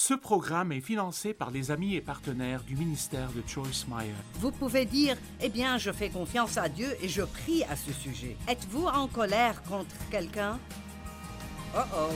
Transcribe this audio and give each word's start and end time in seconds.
Ce 0.00 0.14
programme 0.14 0.70
est 0.70 0.80
financé 0.80 1.34
par 1.34 1.50
les 1.50 1.72
amis 1.72 1.96
et 1.96 2.00
partenaires 2.00 2.62
du 2.62 2.76
ministère 2.76 3.32
de 3.32 3.42
Joyce 3.44 3.84
Meyer. 3.88 4.14
Vous 4.34 4.52
pouvez 4.52 4.84
dire, 4.84 5.16
eh 5.40 5.48
bien, 5.48 5.76
je 5.76 5.90
fais 5.90 6.08
confiance 6.08 6.56
à 6.56 6.68
Dieu 6.68 6.86
et 7.02 7.08
je 7.08 7.22
prie 7.22 7.64
à 7.64 7.74
ce 7.74 7.92
sujet. 7.92 8.36
Êtes-vous 8.46 8.86
en 8.86 9.08
colère 9.08 9.60
contre 9.64 9.96
quelqu'un? 10.08 10.60
Oh 11.74 11.80
oh. 11.92 12.12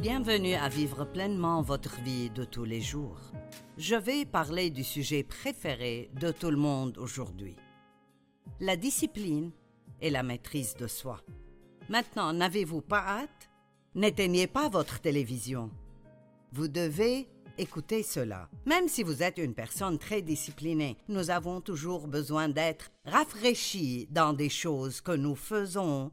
Bienvenue 0.00 0.54
à 0.54 0.68
vivre 0.68 1.04
pleinement 1.04 1.62
votre 1.62 2.00
vie 2.00 2.30
de 2.30 2.42
tous 2.42 2.64
les 2.64 2.80
jours. 2.80 3.20
Je 3.78 3.94
vais 3.94 4.24
parler 4.24 4.70
du 4.70 4.82
sujet 4.82 5.22
préféré 5.22 6.10
de 6.20 6.32
tout 6.32 6.50
le 6.50 6.56
monde 6.56 6.98
aujourd'hui 6.98 7.54
la 8.60 8.76
discipline 8.76 9.50
et 10.00 10.10
la 10.10 10.22
maîtrise 10.22 10.74
de 10.74 10.86
soi. 10.86 11.20
Maintenant, 11.88 12.32
n'avez-vous 12.32 12.80
pas 12.80 13.00
hâte? 13.00 13.50
N'éteignez 13.94 14.46
pas 14.46 14.68
votre 14.68 15.00
télévision. 15.00 15.70
Vous 16.52 16.68
devez 16.68 17.28
écouter 17.58 18.02
cela. 18.02 18.48
Même 18.66 18.88
si 18.88 19.02
vous 19.02 19.22
êtes 19.22 19.38
une 19.38 19.54
personne 19.54 19.98
très 19.98 20.22
disciplinée, 20.22 20.96
nous 21.08 21.30
avons 21.30 21.60
toujours 21.60 22.06
besoin 22.06 22.48
d'être 22.48 22.90
rafraîchis 23.04 24.06
dans 24.10 24.32
des 24.32 24.50
choses 24.50 25.00
que 25.00 25.12
nous 25.12 25.36
faisons 25.36 26.12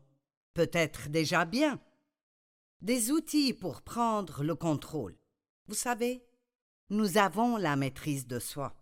peut-être 0.54 1.10
déjà 1.10 1.46
bien. 1.46 1.80
Des 2.82 3.12
outils 3.12 3.54
pour 3.54 3.82
prendre 3.82 4.44
le 4.44 4.56
contrôle. 4.56 5.18
Vous 5.68 5.76
savez, 5.76 6.24
nous 6.90 7.18
avons 7.18 7.58
la 7.58 7.76
maîtrise 7.76 8.28
de 8.28 8.40
soi. 8.40 8.74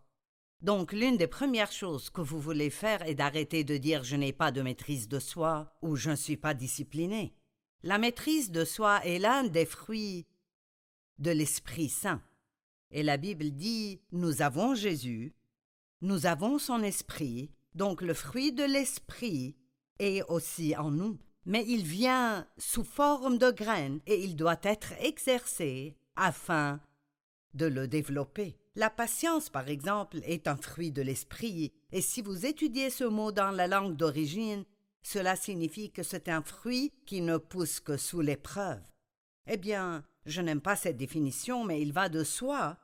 Donc 0.62 0.94
l'une 0.94 1.18
des 1.18 1.28
premières 1.28 1.72
choses 1.72 2.10
que 2.10 2.22
vous 2.22 2.40
voulez 2.40 2.70
faire 2.70 3.02
est 3.08 3.16
d'arrêter 3.16 3.64
de 3.64 3.78
dire 3.78 4.04
je 4.04 4.16
n'ai 4.16 4.32
pas 4.32 4.52
de 4.52 4.62
maîtrise 4.62 5.08
de 5.08 5.20
soi 5.20 5.76
ou 5.82 5.96
je 5.96 6.12
ne 6.12 6.16
suis 6.16 6.38
pas 6.38 6.54
discipliné. 6.54 7.34
La 7.82 7.98
maîtrise 7.98 8.52
de 8.52 8.64
soi 8.64 9.04
est 9.04 9.18
l'un 9.18 9.44
des 9.44 9.66
fruits 9.66 10.28
de 11.18 11.32
l'Esprit 11.32 11.90
Saint. 11.90 12.22
Et 12.92 13.02
la 13.02 13.18
Bible 13.18 13.52
dit 13.52 14.02
nous 14.12 14.44
avons 14.44 14.76
Jésus, 14.76 15.34
nous 16.02 16.28
avons 16.28 16.60
son 16.60 16.84
esprit, 16.84 17.52
donc 17.74 18.02
le 18.02 18.14
fruit 18.14 18.52
de 18.52 18.64
l'esprit 18.64 19.56
est 19.98 20.24
aussi 20.24 20.76
en 20.76 20.92
nous. 20.92 21.18
Mais 21.46 21.66
il 21.68 21.84
vient 21.84 22.48
sous 22.58 22.84
forme 22.84 23.40
de 23.40 23.50
graines 23.50 24.00
et 24.06 24.24
il 24.24 24.36
doit 24.36 24.60
être 24.62 24.94
exercé 25.00 25.98
afin 26.16 26.80
de 27.56 27.66
le 27.66 27.88
développer. 27.88 28.61
La 28.76 28.90
patience, 28.90 29.50
par 29.50 29.68
exemple, 29.68 30.20
est 30.24 30.48
un 30.48 30.56
fruit 30.56 30.92
de 30.92 31.02
l'esprit, 31.02 31.74
et 31.92 32.02
si 32.02 32.22
vous 32.22 32.46
étudiez 32.46 32.90
ce 32.90 33.04
mot 33.04 33.34
dans 33.34 33.52
la 33.52 33.68
langue 33.68 33.98
d'origine, 33.98 34.64
cela 35.04 35.36
signifie 35.36 35.92
que 35.92 36.04
c'est 36.04 36.30
un 36.30 36.42
fruit 36.42 36.94
qui 37.06 37.22
ne 37.22 37.38
pousse 37.38 37.82
que 37.82 37.98
sous 37.98 38.22
l'épreuve. 38.22 38.82
Eh 39.48 39.58
bien, 39.58 40.06
je 40.26 40.42
n'aime 40.42 40.62
pas 40.62 40.76
cette 40.76 40.98
définition, 40.98 41.66
mais 41.66 41.82
il 41.82 41.92
va 41.92 42.08
de 42.08 42.24
soi 42.24 42.78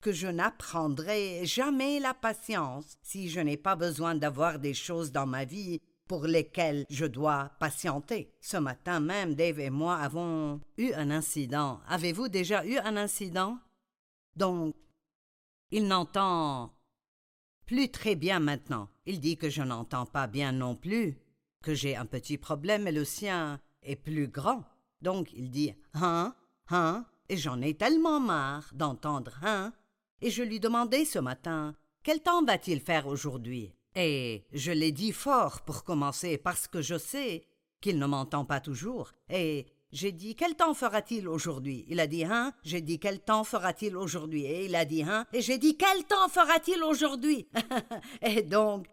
que 0.00 0.12
je 0.12 0.26
n'apprendrai 0.26 1.44
jamais 1.44 2.00
la 2.00 2.14
patience 2.14 2.96
si 3.02 3.28
je 3.28 3.40
n'ai 3.40 3.56
pas 3.56 3.76
besoin 3.76 4.14
d'avoir 4.14 4.58
des 4.58 4.74
choses 4.74 5.12
dans 5.12 5.26
ma 5.26 5.44
vie 5.44 5.80
pour 6.06 6.26
lesquelles 6.26 6.86
je 6.88 7.04
dois 7.04 7.50
patienter. 7.60 8.32
Ce 8.40 8.56
matin 8.56 9.00
même, 9.00 9.34
Dave 9.34 9.60
et 9.60 9.70
moi 9.70 9.96
avons 9.96 10.60
eu 10.78 10.92
un 10.94 11.10
incident. 11.10 11.80
Avez-vous 11.86 12.28
déjà 12.28 12.64
eu 12.64 12.78
un 12.78 12.96
incident? 12.96 13.58
Donc, 14.36 14.74
il 15.70 15.86
n'entend 15.86 16.74
plus 17.66 17.90
très 17.90 18.14
bien 18.14 18.40
maintenant. 18.40 18.88
Il 19.06 19.20
dit 19.20 19.36
que 19.36 19.50
je 19.50 19.62
n'entends 19.62 20.06
pas 20.06 20.26
bien 20.26 20.52
non 20.52 20.74
plus, 20.74 21.18
que 21.62 21.74
j'ai 21.74 21.96
un 21.96 22.06
petit 22.06 22.38
problème 22.38 22.86
et 22.86 22.92
le 22.92 23.04
sien 23.04 23.60
est 23.82 23.96
plus 23.96 24.28
grand. 24.28 24.64
Donc 25.02 25.32
il 25.32 25.50
dit 25.50 25.74
Hein, 25.94 26.34
hein, 26.70 27.06
et 27.28 27.36
j'en 27.36 27.60
ai 27.60 27.74
tellement 27.74 28.20
marre 28.20 28.70
d'entendre 28.72 29.38
Hein. 29.42 29.72
Et 30.20 30.30
je 30.30 30.42
lui 30.42 30.60
demandais 30.60 31.04
ce 31.04 31.18
matin 31.18 31.76
Quel 32.02 32.20
temps 32.20 32.44
va-t-il 32.44 32.80
faire 32.80 33.06
aujourd'hui? 33.06 33.74
Et 33.94 34.46
je 34.52 34.72
l'ai 34.72 34.92
dit 34.92 35.12
fort 35.12 35.62
pour 35.62 35.84
commencer 35.84 36.38
parce 36.38 36.68
que 36.68 36.82
je 36.82 36.96
sais 36.98 37.46
qu'il 37.80 37.98
ne 37.98 38.06
m'entend 38.06 38.44
pas 38.44 38.60
toujours. 38.60 39.12
Et 39.28 39.66
j'ai 39.90 40.12
dit 40.12 40.34
Quel 40.34 40.54
temps 40.54 40.74
fera-t-il 40.74 41.28
aujourd'hui? 41.28 41.84
Il 41.88 42.00
a 42.00 42.06
dit 42.06 42.24
Hein? 42.24 42.52
J'ai 42.62 42.80
dit 42.80 42.98
Quel 42.98 43.20
temps 43.20 43.44
fera-t-il 43.44 43.96
aujourd'hui? 43.96 44.44
Et 44.44 44.66
il 44.66 44.74
a 44.74 44.84
dit 44.84 45.02
Hein? 45.02 45.26
Et 45.32 45.40
j'ai 45.40 45.58
dit 45.58 45.76
Quel 45.76 46.04
temps 46.04 46.28
fera-t-il 46.28 46.82
aujourd'hui? 46.82 47.48
Et 48.22 48.42
donc, 48.42 48.86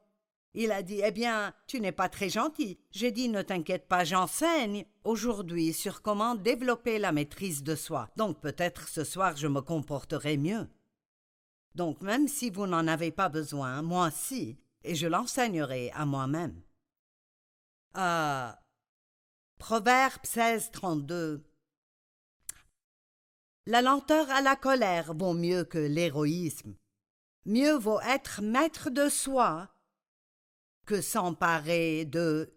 il 0.54 0.72
a 0.72 0.82
dit 0.82 1.02
Eh 1.04 1.12
bien, 1.12 1.54
tu 1.68 1.82
n'es 1.82 1.92
pas 1.92 2.08
très 2.08 2.30
gentil. 2.30 2.80
J'ai 2.92 3.12
dit 3.12 3.28
Ne 3.28 3.42
t'inquiète 3.42 3.88
pas, 3.88 4.06
j'enseigne 4.06 4.86
aujourd'hui 5.04 5.74
sur 5.74 6.02
comment 6.02 6.36
développer 6.36 6.98
la 6.98 7.12
maîtrise 7.12 7.62
de 7.62 7.76
soi. 7.76 8.10
Donc 8.16 8.40
peut-être 8.40 8.88
ce 8.88 9.04
soir 9.04 9.36
je 9.36 9.48
me 9.48 9.62
comporterai 9.62 10.38
mieux. 10.38 10.68
Donc 11.76 12.02
même 12.02 12.30
si 12.30 12.50
vous 12.50 12.68
n'en 12.68 12.88
avez 12.88 13.12
pas 13.12 13.28
besoin, 13.28 13.82
moi 13.82 14.12
si, 14.12 14.58
et 14.86 14.96
je 14.96 15.08
l'enseignerai 15.08 15.92
à 15.92 16.06
moi-même. 16.06 16.62
Ah. 17.94 18.60
Proverbe 19.58 20.24
16, 20.24 20.72
32. 20.72 21.44
La 23.66 23.82
lenteur 23.82 24.30
à 24.30 24.42
la 24.42 24.56
colère 24.56 25.14
vaut 25.14 25.34
mieux 25.34 25.64
que 25.64 25.80
l'héroïsme. 25.80 26.76
Mieux 27.46 27.76
vaut 27.76 28.02
être 28.02 28.42
maître 28.42 28.90
de 28.90 29.10
soi 29.10 29.70
que 30.86 31.02
s'emparer 31.02 32.06
de 32.06 32.54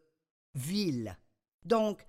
ville. 0.54 1.16
Donc, 1.64 2.06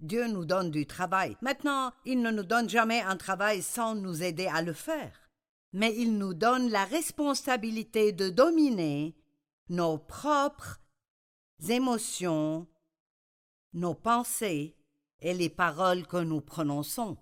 Dieu 0.00 0.26
nous 0.26 0.44
donne 0.44 0.72
du 0.72 0.86
travail. 0.86 1.36
Maintenant, 1.40 1.92
il 2.04 2.20
ne 2.20 2.32
nous 2.32 2.42
donne 2.42 2.68
jamais 2.68 3.00
un 3.02 3.16
travail 3.16 3.62
sans 3.62 3.94
nous 3.94 4.22
aider 4.24 4.46
à 4.46 4.62
le 4.62 4.72
faire. 4.72 5.30
Mais 5.72 5.94
il 5.96 6.18
nous 6.18 6.34
donne 6.34 6.70
la 6.70 6.84
responsabilité 6.84 8.12
de 8.12 8.28
dominer 8.28 9.14
nos 9.68 9.98
propres 9.98 10.80
émotions 11.68 12.66
nos 13.72 13.94
pensées 13.94 14.76
et 15.20 15.34
les 15.34 15.50
paroles 15.50 16.06
que 16.06 16.16
nous 16.16 16.40
prononçons. 16.40 17.16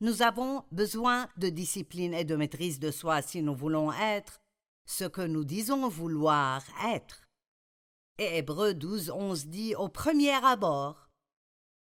Nous 0.00 0.22
avons 0.22 0.64
besoin 0.72 1.28
de 1.36 1.48
discipline 1.48 2.14
et 2.14 2.24
de 2.24 2.36
maîtrise 2.36 2.80
de 2.80 2.90
soi 2.90 3.22
si 3.22 3.42
nous 3.42 3.54
voulons 3.54 3.92
être 3.92 4.40
ce 4.86 5.04
que 5.04 5.22
nous 5.22 5.44
disons 5.44 5.88
vouloir 5.88 6.62
être. 6.86 7.28
Et 8.18 8.38
Hébreu 8.38 8.74
12, 8.74 9.10
11 9.10 9.46
dit 9.46 9.74
au 9.74 9.88
premier 9.88 10.34
abord 10.44 11.08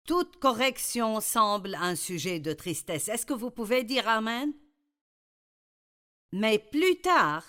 Toute 0.06 0.36
correction 0.36 1.20
semble 1.20 1.74
un 1.74 1.96
sujet 1.96 2.38
de 2.38 2.52
tristesse. 2.52 3.08
Est-ce 3.08 3.26
que 3.26 3.34
vous 3.34 3.50
pouvez 3.50 3.84
dire 3.84 4.08
Amen? 4.08 4.52
Mais 6.32 6.58
plus 6.58 7.00
tard, 7.00 7.44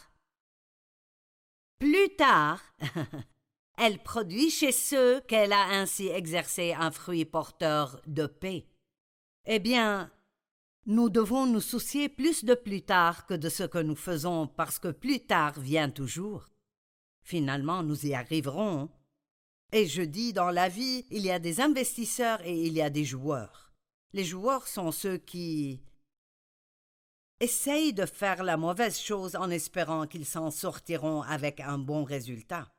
plus 1.79 2.15
tard, 2.17 2.61
Elle 3.77 4.01
produit 4.01 4.49
chez 4.49 4.71
ceux 4.71 5.21
qu'elle 5.21 5.51
a 5.51 5.69
ainsi 5.69 6.07
exercé 6.07 6.73
un 6.73 6.91
fruit 6.91 7.25
porteur 7.25 7.99
de 8.05 8.27
paix. 8.27 8.67
Eh 9.45 9.59
bien, 9.59 10.11
nous 10.85 11.09
devons 11.09 11.45
nous 11.47 11.61
soucier 11.61 12.07
plus 12.07 12.45
de 12.45 12.53
plus 12.53 12.83
tard 12.83 13.25
que 13.25 13.33
de 13.33 13.49
ce 13.49 13.63
que 13.63 13.79
nous 13.79 13.95
faisons 13.95 14.47
parce 14.47 14.79
que 14.79 14.89
plus 14.89 15.25
tard 15.25 15.59
vient 15.59 15.89
toujours. 15.89 16.49
Finalement, 17.23 17.83
nous 17.83 18.05
y 18.05 18.13
arriverons. 18.13 18.89
Et 19.71 19.87
je 19.87 20.03
dis, 20.03 20.33
dans 20.33 20.51
la 20.51 20.69
vie, 20.69 21.05
il 21.09 21.23
y 21.23 21.31
a 21.31 21.39
des 21.39 21.59
investisseurs 21.59 22.41
et 22.43 22.55
il 22.55 22.73
y 22.73 22.81
a 22.81 22.91
des 22.91 23.05
joueurs. 23.05 23.73
Les 24.13 24.23
joueurs 24.23 24.67
sont 24.67 24.91
ceux 24.91 25.17
qui 25.17 25.81
essayent 27.39 27.93
de 27.93 28.05
faire 28.05 28.43
la 28.43 28.55
mauvaise 28.55 28.99
chose 28.99 29.35
en 29.35 29.49
espérant 29.49 30.05
qu'ils 30.05 30.27
s'en 30.27 30.51
sortiront 30.51 31.23
avec 31.23 31.59
un 31.59 31.79
bon 31.79 32.03
résultat 32.03 32.71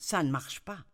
ça 0.00 0.24
ne 0.24 0.30
marche 0.30 0.60
pas. 0.60 0.84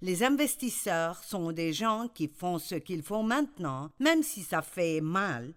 Les 0.00 0.24
investisseurs 0.24 1.22
sont 1.22 1.52
des 1.52 1.72
gens 1.72 2.08
qui 2.08 2.26
font 2.26 2.58
ce 2.58 2.74
qu'ils 2.74 3.04
font 3.04 3.22
maintenant, 3.22 3.90
même 4.00 4.24
si 4.24 4.42
ça 4.42 4.60
fait 4.60 5.00
mal, 5.00 5.54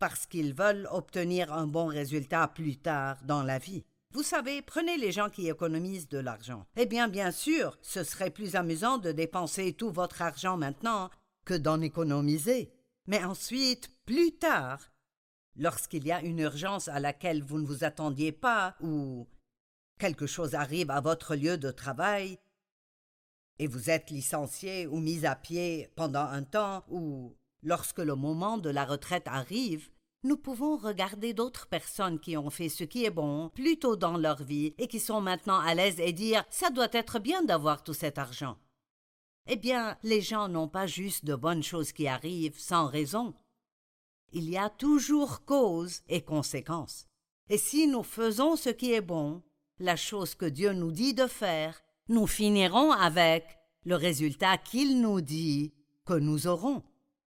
parce 0.00 0.26
qu'ils 0.26 0.54
veulent 0.54 0.88
obtenir 0.90 1.52
un 1.52 1.66
bon 1.66 1.86
résultat 1.86 2.48
plus 2.48 2.78
tard 2.78 3.18
dans 3.24 3.44
la 3.44 3.58
vie. 3.58 3.84
Vous 4.12 4.24
savez, 4.24 4.60
prenez 4.60 4.96
les 4.96 5.12
gens 5.12 5.30
qui 5.30 5.48
économisent 5.48 6.08
de 6.08 6.18
l'argent. 6.18 6.66
Eh 6.76 6.86
bien, 6.86 7.06
bien 7.06 7.30
sûr, 7.30 7.78
ce 7.80 8.02
serait 8.02 8.30
plus 8.30 8.56
amusant 8.56 8.98
de 8.98 9.12
dépenser 9.12 9.72
tout 9.72 9.90
votre 9.90 10.22
argent 10.22 10.56
maintenant 10.56 11.10
que 11.44 11.54
d'en 11.54 11.80
économiser. 11.80 12.72
Mais 13.06 13.22
ensuite, 13.22 13.90
plus 14.06 14.32
tard, 14.32 14.90
lorsqu'il 15.54 16.06
y 16.06 16.12
a 16.12 16.22
une 16.22 16.40
urgence 16.40 16.88
à 16.88 16.98
laquelle 16.98 17.44
vous 17.44 17.58
ne 17.60 17.66
vous 17.66 17.84
attendiez 17.84 18.32
pas, 18.32 18.74
ou 18.80 19.28
quelque 20.00 20.26
chose 20.26 20.54
arrive 20.54 20.90
à 20.90 21.00
votre 21.00 21.36
lieu 21.36 21.58
de 21.58 21.70
travail, 21.70 22.38
et 23.58 23.66
vous 23.66 23.90
êtes 23.90 24.10
licencié 24.10 24.86
ou 24.86 24.98
mis 24.98 25.26
à 25.26 25.36
pied 25.36 25.92
pendant 25.94 26.24
un 26.24 26.42
temps, 26.42 26.82
ou 26.88 27.36
lorsque 27.62 27.98
le 27.98 28.16
moment 28.16 28.58
de 28.58 28.70
la 28.70 28.84
retraite 28.86 29.28
arrive, 29.28 29.90
Nous 30.22 30.36
pouvons 30.36 30.76
regarder 30.76 31.32
d'autres 31.32 31.66
personnes 31.66 32.20
qui 32.20 32.36
ont 32.36 32.50
fait 32.50 32.68
ce 32.68 32.84
qui 32.84 33.06
est 33.06 33.10
bon 33.10 33.48
plus 33.54 33.78
tôt 33.78 33.96
dans 33.96 34.18
leur 34.18 34.42
vie 34.42 34.74
et 34.76 34.86
qui 34.86 35.00
sont 35.00 35.22
maintenant 35.22 35.58
à 35.58 35.74
l'aise 35.74 35.98
et 35.98 36.12
dire 36.12 36.44
ça 36.50 36.68
doit 36.68 36.92
être 36.92 37.18
bien 37.18 37.42
d'avoir 37.42 37.82
tout 37.82 37.94
cet 37.94 38.18
argent. 38.18 38.58
Eh 39.46 39.56
bien, 39.56 39.96
les 40.02 40.20
gens 40.20 40.48
n'ont 40.48 40.68
pas 40.68 40.86
juste 40.86 41.24
de 41.24 41.34
bonnes 41.34 41.62
choses 41.62 41.92
qui 41.92 42.06
arrivent 42.06 42.58
sans 42.58 42.86
raison. 42.86 43.32
Il 44.32 44.48
y 44.50 44.58
a 44.58 44.68
toujours 44.68 45.46
cause 45.46 46.02
et 46.08 46.20
conséquence. 46.20 47.06
Et 47.48 47.56
si 47.56 47.86
nous 47.86 48.02
faisons 48.02 48.56
ce 48.56 48.68
qui 48.68 48.92
est 48.92 49.00
bon, 49.00 49.42
la 49.80 49.96
chose 49.96 50.34
que 50.34 50.46
Dieu 50.46 50.72
nous 50.72 50.92
dit 50.92 51.14
de 51.14 51.26
faire, 51.26 51.80
nous 52.08 52.26
finirons 52.26 52.92
avec 52.92 53.44
le 53.84 53.96
résultat 53.96 54.58
qu'il 54.58 55.00
nous 55.00 55.20
dit 55.20 55.72
que 56.04 56.14
nous 56.14 56.46
aurons. 56.46 56.82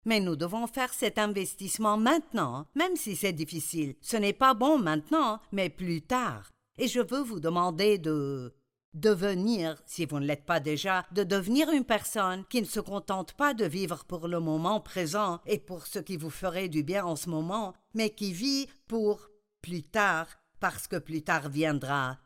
Mais 0.05 0.21
nous 0.21 0.37
devons 0.37 0.67
faire 0.67 0.93
cet 0.93 1.17
investissement 1.17 1.97
maintenant, 1.97 2.65
même 2.75 2.95
si 2.95 3.17
c'est 3.17 3.33
difficile. 3.33 3.95
Ce 4.01 4.15
n'est 4.15 4.33
pas 4.33 4.53
bon 4.53 4.79
maintenant, 4.79 5.41
mais 5.51 5.69
plus 5.69 6.01
tard. 6.01 6.51
Et 6.77 6.87
je 6.87 7.01
veux 7.01 7.21
vous 7.21 7.41
demander 7.41 7.97
de 7.97 8.53
devenir, 8.93 9.75
si 9.85 10.05
vous 10.05 10.19
ne 10.19 10.25
l'êtes 10.25 10.45
pas 10.45 10.61
déjà, 10.61 11.05
de 11.11 11.23
devenir 11.23 11.69
une 11.71 11.83
personne 11.83 12.45
qui 12.45 12.61
ne 12.61 12.67
se 12.67 12.79
contente 12.79 13.33
pas 13.33 13.53
de 13.53 13.65
vivre 13.65 14.05
pour 14.05 14.29
le 14.29 14.39
moment 14.39 14.79
présent 14.79 15.41
et 15.45 15.59
pour 15.59 15.85
ce 15.85 15.99
qui 15.99 16.15
vous 16.15 16.29
ferait 16.29 16.69
du 16.69 16.83
bien 16.83 17.05
en 17.05 17.17
ce 17.17 17.29
moment, 17.29 17.73
mais 17.93 18.11
qui 18.11 18.31
vit 18.31 18.67
pour 18.87 19.27
plus 19.61 19.83
tard, 19.83 20.27
parce 20.61 20.87
que 20.87 20.95
plus 20.95 21.23
tard 21.23 21.49
viendra 21.49 22.17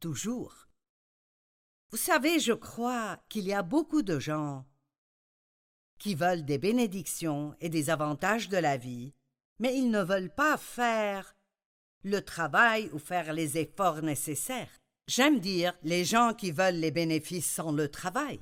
toujours. 0.00 0.66
Vous 1.90 1.96
savez, 1.96 2.40
je 2.40 2.52
crois 2.52 3.18
qu'il 3.28 3.46
y 3.46 3.52
a 3.52 3.62
beaucoup 3.62 4.02
de 4.02 4.18
gens 4.18 4.64
qui 5.98 6.14
veulent 6.14 6.44
des 6.44 6.58
bénédictions 6.58 7.54
et 7.60 7.68
des 7.68 7.90
avantages 7.90 8.48
de 8.48 8.56
la 8.56 8.76
vie, 8.76 9.12
mais 9.58 9.76
ils 9.76 9.90
ne 9.90 10.02
veulent 10.02 10.34
pas 10.34 10.56
faire 10.56 11.36
le 12.02 12.20
travail 12.20 12.88
ou 12.92 12.98
faire 12.98 13.32
les 13.32 13.58
efforts 13.58 14.02
nécessaires. 14.02 14.80
J'aime 15.06 15.40
dire 15.40 15.74
les 15.82 16.04
gens 16.04 16.32
qui 16.32 16.50
veulent 16.50 16.76
les 16.76 16.90
bénéfices 16.90 17.50
sans 17.50 17.72
le 17.72 17.88
travail. 17.88 18.40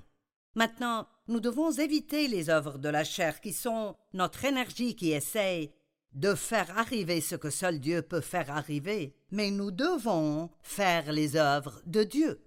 Maintenant, 0.54 1.08
nous 1.26 1.40
devons 1.40 1.72
éviter 1.72 2.28
les 2.28 2.50
œuvres 2.50 2.78
de 2.78 2.88
la 2.88 3.04
chair 3.04 3.40
qui 3.40 3.52
sont 3.52 3.96
notre 4.12 4.44
énergie 4.44 4.94
qui 4.94 5.12
essaye 5.12 5.72
de 6.12 6.34
faire 6.34 6.76
arriver 6.78 7.20
ce 7.20 7.36
que 7.36 7.50
seul 7.50 7.80
Dieu 7.80 8.02
peut 8.02 8.20
faire 8.20 8.50
arriver, 8.50 9.14
mais 9.30 9.50
nous 9.50 9.70
devons 9.70 10.50
faire 10.62 11.12
les 11.12 11.36
œuvres 11.36 11.80
de 11.86 12.02
Dieu. 12.02 12.40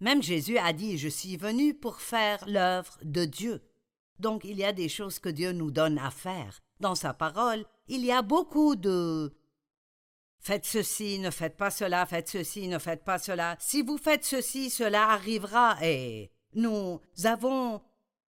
Même 0.00 0.22
Jésus 0.22 0.58
a 0.58 0.72
dit 0.72 0.98
Je 0.98 1.08
suis 1.08 1.36
venu 1.36 1.74
pour 1.74 2.00
faire 2.00 2.44
l'œuvre 2.48 2.98
de 3.02 3.24
Dieu. 3.24 3.62
Donc 4.18 4.44
il 4.44 4.56
y 4.56 4.64
a 4.64 4.72
des 4.72 4.88
choses 4.88 5.18
que 5.18 5.28
Dieu 5.28 5.52
nous 5.52 5.70
donne 5.70 5.98
à 5.98 6.10
faire. 6.10 6.60
Dans 6.80 6.94
sa 6.94 7.14
parole, 7.14 7.64
il 7.86 8.04
y 8.04 8.10
a 8.10 8.22
beaucoup 8.22 8.74
de 8.74 9.32
Faites 10.44 10.66
ceci, 10.66 11.20
ne 11.20 11.30
faites 11.30 11.56
pas 11.56 11.70
cela, 11.70 12.04
faites 12.04 12.28
ceci, 12.28 12.66
ne 12.66 12.80
faites 12.80 13.04
pas 13.04 13.20
cela. 13.20 13.54
Si 13.60 13.80
vous 13.80 13.96
faites 13.96 14.24
ceci, 14.24 14.70
cela 14.70 15.10
arrivera. 15.10 15.76
Et 15.84 16.32
nous 16.54 17.00
avons 17.22 17.80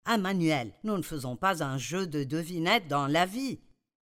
un 0.04 0.18
manuel. 0.18 0.72
Nous 0.82 0.96
ne 0.96 1.02
faisons 1.02 1.36
pas 1.36 1.62
un 1.62 1.78
jeu 1.78 2.08
de 2.08 2.24
devinettes 2.24 2.88
dans 2.88 3.06
la 3.06 3.24
vie. 3.24 3.60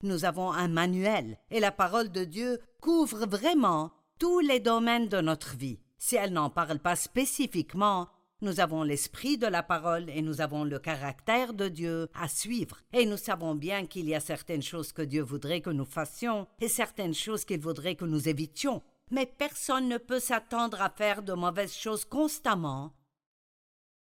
Nous 0.02 0.24
avons 0.24 0.50
un 0.50 0.68
manuel, 0.68 1.38
et 1.50 1.60
la 1.60 1.72
parole 1.72 2.10
de 2.10 2.24
Dieu 2.24 2.58
couvre 2.80 3.26
vraiment 3.26 3.92
tous 4.18 4.40
les 4.40 4.60
domaines 4.60 5.08
de 5.08 5.20
notre 5.20 5.56
vie. 5.56 5.80
Si 5.98 6.16
elle 6.16 6.32
n'en 6.32 6.48
parle 6.48 6.78
pas 6.78 6.96
spécifiquement, 6.96 8.08
nous 8.42 8.60
avons 8.60 8.82
l'esprit 8.82 9.36
de 9.36 9.46
la 9.46 9.62
parole 9.62 10.08
et 10.08 10.22
nous 10.22 10.40
avons 10.40 10.64
le 10.64 10.78
caractère 10.78 11.52
de 11.52 11.68
Dieu 11.68 12.08
à 12.14 12.26
suivre. 12.26 12.80
Et 12.94 13.04
nous 13.04 13.18
savons 13.18 13.54
bien 13.54 13.86
qu'il 13.86 14.08
y 14.08 14.14
a 14.14 14.20
certaines 14.20 14.62
choses 14.62 14.92
que 14.92 15.02
Dieu 15.02 15.22
voudrait 15.22 15.60
que 15.60 15.68
nous 15.68 15.84
fassions 15.84 16.46
et 16.60 16.68
certaines 16.68 17.14
choses 17.14 17.44
qu'il 17.44 17.60
voudrait 17.60 17.96
que 17.96 18.06
nous 18.06 18.28
évitions. 18.28 18.82
Mais 19.10 19.26
personne 19.26 19.88
ne 19.88 19.98
peut 19.98 20.20
s'attendre 20.20 20.80
à 20.80 20.88
faire 20.88 21.22
de 21.22 21.34
mauvaises 21.34 21.76
choses 21.76 22.06
constamment 22.06 22.94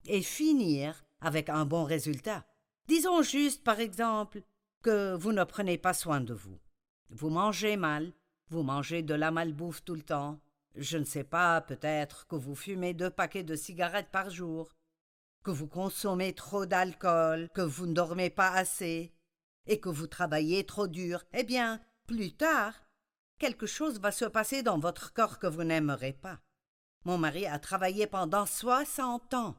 et 0.07 0.23
finir 0.23 1.05
avec 1.21 1.51
un 1.51 1.67
bon 1.67 1.85
résultat. 1.85 2.45
Disons 2.89 3.23
juste, 3.23 3.63
par 3.63 3.81
exemple, 3.81 4.43
que 4.83 5.15
vous 5.15 5.33
ne 5.33 5.45
prenez 5.45 5.79
pas 5.79 5.95
soin 5.95 6.21
de 6.21 6.35
vous. 6.35 6.59
Vous 7.11 7.31
mangez 7.31 7.77
mal, 7.77 8.13
vous 8.49 8.63
mangez 8.63 9.03
de 9.03 9.15
la 9.15 9.31
malbouffe 9.31 9.85
tout 9.85 9.95
le 9.95 10.03
temps, 10.03 10.41
je 10.75 10.99
ne 10.99 11.05
sais 11.05 11.25
pas, 11.25 11.61
peut-être 11.61 12.27
que 12.27 12.37
vous 12.37 12.55
fumez 12.55 12.95
deux 12.95 13.11
paquets 13.11 13.45
de 13.45 13.57
cigarettes 13.57 14.11
par 14.11 14.31
jour, 14.31 14.75
que 15.45 15.51
vous 15.51 15.67
consommez 15.67 16.35
trop 16.35 16.67
d'alcool, 16.67 17.49
que 17.55 17.61
vous 17.61 17.87
ne 17.87 17.95
dormez 17.95 18.31
pas 18.31 18.51
assez, 18.51 19.13
et 19.67 19.81
que 19.81 19.89
vous 19.89 20.07
travaillez 20.07 20.65
trop 20.65 20.89
dur. 20.89 21.25
Eh 21.33 21.45
bien, 21.45 21.81
plus 22.07 22.35
tard, 22.35 22.75
quelque 23.39 23.67
chose 23.67 24.01
va 24.01 24.13
se 24.13 24.25
passer 24.25 24.63
dans 24.63 24.79
votre 24.79 25.13
corps 25.13 25.39
que 25.39 25.47
vous 25.47 25.65
n'aimerez 25.65 26.13
pas. 26.13 26.41
Mon 27.05 27.19
mari 27.19 27.47
a 27.47 27.59
travaillé 27.59 28.07
pendant 28.07 28.47
soixante 28.47 29.35
ans. 29.35 29.57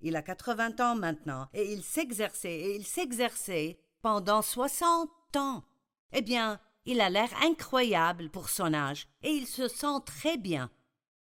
Il 0.00 0.16
a 0.16 0.22
quatre-vingts 0.22 0.80
ans 0.80 0.96
maintenant, 0.96 1.48
et 1.52 1.72
il 1.72 1.82
s'exerçait, 1.82 2.54
et 2.54 2.76
il 2.76 2.86
s'exerçait 2.86 3.78
pendant 4.02 4.42
soixante 4.42 5.10
ans. 5.36 5.64
Eh 6.12 6.22
bien, 6.22 6.60
il 6.84 7.00
a 7.00 7.10
l'air 7.10 7.30
incroyable 7.42 8.30
pour 8.30 8.48
son 8.48 8.74
âge, 8.74 9.08
et 9.22 9.30
il 9.30 9.46
se 9.46 9.68
sent 9.68 10.00
très 10.06 10.36
bien. 10.36 10.70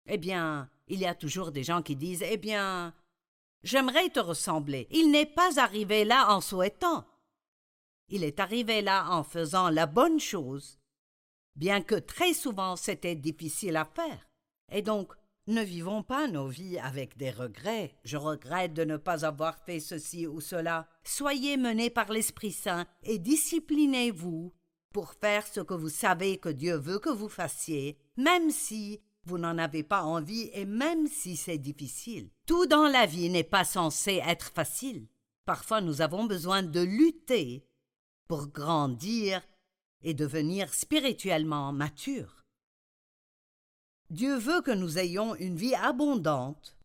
Eh 0.07 0.19
bien, 0.19 0.69
il 0.89 0.99
y 0.99 1.07
a 1.07 1.15
toujours 1.15 1.53
des 1.53 1.63
gens 1.63 1.83
qui 1.83 1.97
disent 1.97 2.25
Eh 2.29 2.37
bien, 2.37 2.95
j'aimerais 3.63 4.09
te 4.09 4.21
ressembler. 4.21 4.89
Il 4.91 5.11
n'est 5.11 5.27
pas 5.27 5.61
arrivé 5.61 6.05
là 6.05 6.35
en 6.35 6.41
souhaitant. 6.41 7.05
Il 8.09 8.25
est 8.25 8.41
arrivé 8.41 8.83
là 8.83 9.07
en 9.11 9.23
faisant 9.23 9.71
la 9.71 9.87
bonne 9.87 10.21
chose, 10.21 10.79
bien 11.57 11.81
que 11.81 11.95
très 11.95 12.35
souvent 12.35 12.77
c'était 12.77 13.15
difficile 13.15 13.77
à 13.77 13.85
faire. 13.85 14.29
Et 14.71 14.83
donc, 14.83 15.15
ne 15.49 15.63
vivons 15.63 16.03
pas 16.03 16.29
nos 16.29 16.47
vies 16.47 16.79
avec 16.79 17.17
des 17.17 17.31
regrets. 17.31 17.97
Je 18.05 18.17
regrette 18.17 18.75
de 18.75 18.85
ne 18.85 18.97
pas 18.97 19.25
avoir 19.25 19.59
fait 19.65 19.81
ceci 19.81 20.27
ou 20.27 20.41
cela. 20.41 20.89
Soyez 21.03 21.57
menés 21.57 21.91
par 21.91 22.13
l'Esprit 22.13 22.53
Saint 22.53 22.87
et 23.03 23.19
disciplinez-vous 23.19 24.53
pour 24.93 25.15
faire 25.15 25.47
ce 25.47 25.61
que 25.61 25.75
vous 25.75 25.89
savez 25.89 26.39
que 26.39 26.49
Dieu 26.49 26.77
veut 26.77 26.99
que 26.99 27.11
vous 27.11 27.29
fassiez, 27.29 27.99
même 28.17 28.51
si 28.51 29.01
vous 29.25 29.39
n'en 29.39 29.59
avez 29.59 29.83
pas 29.83 30.03
envie 30.03 30.51
et 30.53 30.65
même 30.65 31.07
si 31.07 31.37
c'est 31.37 31.59
difficile. 31.59 32.31
Tout 32.47 32.67
dans 32.67 32.87
la 32.87 33.07
vie 33.07 33.31
n'est 33.31 33.43
pas 33.43 33.65
censé 33.65 34.21
être 34.25 34.53
facile. 34.53 35.09
Parfois 35.45 35.81
nous 35.81 36.03
avons 36.03 36.25
besoin 36.25 36.63
de 36.63 36.81
lutter 36.81 37.67
pour 38.29 38.49
grandir 38.49 39.43
et 40.03 40.15
devenir 40.15 40.73
spirituellement 40.73 41.73
mature. 41.73 42.42
Dieu 44.13 44.37
veut 44.37 44.61
que 44.61 44.71
nous 44.71 44.99
ayons 44.99 45.35
une 45.37 45.57
vie 45.57 45.75
abondante, 45.75 46.77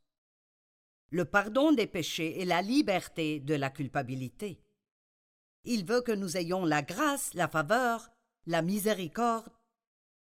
le 1.10 1.26
pardon 1.26 1.74
des 1.74 1.86
péchés 1.86 2.40
et 2.40 2.46
la 2.46 2.62
liberté 2.62 3.42
de 3.42 3.54
la 3.54 3.70
culpabilité. 3.70 4.62
Il 5.66 5.86
veut 5.86 6.00
que 6.00 6.14
nous 6.14 6.38
ayons 6.38 6.64
la 6.64 6.82
grâce, 6.82 7.34
la 7.34 7.50
faveur, 7.50 8.10
la 8.46 8.62
miséricorde, 8.62 9.52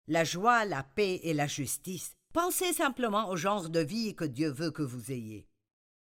la 0.08 0.24
joie, 0.24 0.66
la 0.66 0.82
paix 0.82 1.20
et 1.22 1.36
la 1.36 1.46
justice. 1.46 2.16
Pensez 2.34 2.74
simplement 2.74 3.30
au 3.30 3.36
genre 3.36 3.70
de 3.70 3.82
vie 3.82 4.16
que 4.16 4.26
Dieu 4.26 4.50
veut 4.50 4.72
que 4.72 4.82
vous 4.82 5.12
ayez. 5.12 5.48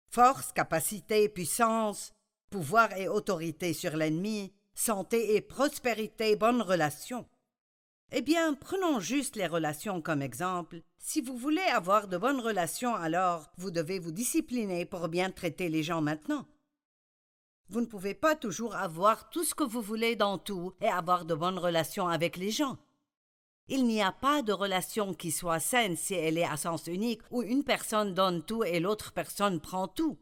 Force, 0.10 0.52
capacité, 0.52 1.30
puissance, 1.30 2.12
pouvoir 2.50 2.92
et 2.98 3.08
autorité 3.08 3.74
sur 3.74 3.96
l'ennemi, 3.96 4.52
santé 4.74 5.36
et 5.36 5.42
prospérité, 5.42 6.36
bonnes 6.36 6.64
relations. 6.64 7.28
Eh 8.14 8.22
bien, 8.22 8.54
prenons 8.56 9.00
juste 9.00 9.38
les 9.38 9.48
relations 9.48 10.02
comme 10.02 10.22
exemple. 10.22 10.82
Si 10.98 11.22
vous 11.22 11.38
voulez 11.38 11.62
avoir 11.62 12.10
de 12.10 12.18
bonnes 12.18 12.42
relations, 12.42 12.94
alors 12.94 13.50
vous 13.58 13.72
devez 13.72 14.00
vous 14.00 14.12
discipliner 14.12 14.86
pour 14.86 15.08
bien 15.08 15.32
traiter 15.32 15.70
les 15.70 15.82
gens 15.82 16.02
maintenant. 16.02 16.46
Vous 17.70 17.80
ne 17.80 17.86
pouvez 17.86 18.14
pas 18.14 18.36
toujours 18.36 18.76
avoir 18.76 19.30
tout 19.30 19.46
ce 19.46 19.56
que 19.56 19.64
vous 19.64 19.82
voulez 19.82 20.18
dans 20.18 20.38
tout 20.38 20.74
et 20.82 20.90
avoir 20.90 21.24
de 21.24 21.34
bonnes 21.34 21.58
relations 21.58 22.10
avec 22.10 22.36
les 22.36 22.52
gens. 22.52 22.78
Il 23.70 23.86
n'y 23.86 24.02
a 24.02 24.12
pas 24.12 24.42
de 24.42 24.52
relation 24.52 25.14
qui 25.14 25.32
soit 25.32 25.62
saine 25.62 25.96
si 25.96 26.14
elle 26.14 26.38
est 26.38 26.44
à 26.44 26.58
sens 26.58 26.88
unique 26.88 27.22
où 27.32 27.42
une 27.42 27.64
personne 27.64 28.14
donne 28.14 28.44
tout 28.44 28.66
et 28.66 28.82
l'autre 28.82 29.14
personne 29.14 29.62
prend 29.62 29.88
tout. 29.88 30.18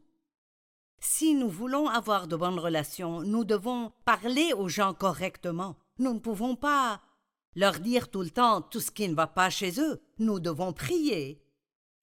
Si 0.99 1.33
nous 1.33 1.49
voulons 1.49 1.87
avoir 1.87 2.27
de 2.27 2.35
bonnes 2.35 2.59
relations, 2.59 3.21
nous 3.21 3.45
devons 3.45 3.91
parler 4.05 4.53
aux 4.53 4.67
gens 4.67 4.93
correctement. 4.93 5.75
Nous 5.97 6.13
ne 6.13 6.19
pouvons 6.19 6.55
pas 6.55 7.01
leur 7.55 7.79
dire 7.79 8.09
tout 8.09 8.21
le 8.21 8.29
temps 8.29 8.61
tout 8.61 8.79
ce 8.79 8.91
qui 8.91 9.07
ne 9.07 9.15
va 9.15 9.27
pas 9.27 9.49
chez 9.49 9.79
eux. 9.79 10.01
Nous 10.17 10.39
devons 10.39 10.73
prier 10.73 11.41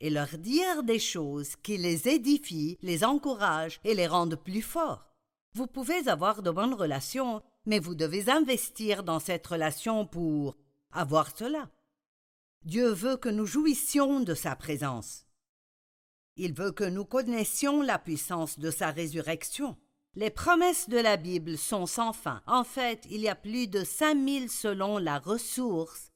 et 0.00 0.10
leur 0.10 0.38
dire 0.38 0.82
des 0.82 0.98
choses 0.98 1.56
qui 1.56 1.78
les 1.78 2.08
édifient, 2.08 2.78
les 2.82 3.04
encouragent 3.04 3.80
et 3.84 3.94
les 3.94 4.06
rendent 4.06 4.36
plus 4.36 4.62
forts. 4.62 5.06
Vous 5.54 5.66
pouvez 5.66 6.08
avoir 6.08 6.42
de 6.42 6.50
bonnes 6.50 6.74
relations, 6.74 7.42
mais 7.64 7.78
vous 7.78 7.94
devez 7.94 8.28
investir 8.28 9.02
dans 9.02 9.20
cette 9.20 9.46
relation 9.46 10.06
pour 10.06 10.56
avoir 10.92 11.34
cela. 11.36 11.70
Dieu 12.64 12.90
veut 12.90 13.16
que 13.16 13.28
nous 13.28 13.46
jouissions 13.46 14.20
de 14.20 14.34
sa 14.34 14.56
présence. 14.56 15.26
Il 16.36 16.52
veut 16.52 16.72
que 16.72 16.84
nous 16.84 17.06
connaissions 17.06 17.80
la 17.80 17.98
puissance 17.98 18.58
de 18.58 18.70
sa 18.70 18.90
résurrection. 18.90 19.78
Les 20.16 20.30
promesses 20.30 20.88
de 20.88 20.96
la 20.96 21.18
Bible 21.18 21.58
sont 21.58 21.85
sans 21.85 22.14
fin. 22.14 22.40
En 22.46 22.64
fait, 22.64 23.06
il 23.11 23.20
y 23.20 23.28
a 23.28 23.35
plus 23.35 23.68
de 23.68 23.85
5000 23.85 24.49
selon 24.49 24.96
la 24.96 25.18
ressource 25.18 26.11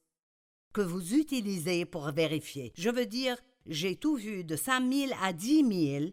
que 0.73 0.81
vous 0.81 1.13
utilisez 1.13 1.85
pour 1.85 2.09
vérifier. 2.11 2.73
Je 2.75 2.89
veux 2.89 3.05
dire, 3.05 3.37
j'ai 3.67 3.95
tout 3.95 4.15
vu 4.15 4.43
de 4.43 4.55
5000 4.55 5.13
à 5.21 5.33
10 5.33 5.99
000, 5.99 6.11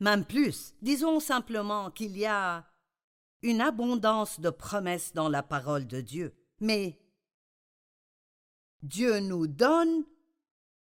même 0.00 0.26
plus. 0.26 0.74
Disons 0.82 1.20
simplement 1.20 1.90
qu'il 1.90 2.18
y 2.18 2.26
a 2.26 2.66
une 3.40 3.62
abondance 3.62 4.38
de 4.38 4.50
promesses 4.50 5.14
dans 5.14 5.30
la 5.30 5.42
parole 5.42 5.86
de 5.86 6.02
Dieu. 6.02 6.34
Mais 6.60 7.00
Dieu 8.82 9.20
nous 9.20 9.46
donne 9.46 10.04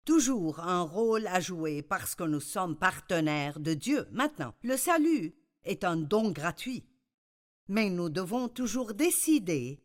toujours 0.03 0.59
un 0.59 0.81
rôle 0.81 1.27
à 1.27 1.39
jouer 1.39 1.81
parce 1.81 2.13
que 2.13 2.25
nous 2.25 2.41
sommes 2.41 2.75
partenaires 2.75 3.61
de 3.61 3.73
Dieu. 3.73 4.05
Maintenant, 4.11 4.53
le 4.63 4.75
salut 4.75 5.33
est 5.65 5.83
un 5.83 5.97
don 5.97 6.31
gratuit. 6.31 6.85
Mais 7.67 7.89
nous 7.89 8.09
devons 8.09 8.47
toujours 8.47 8.93
décider 8.93 9.81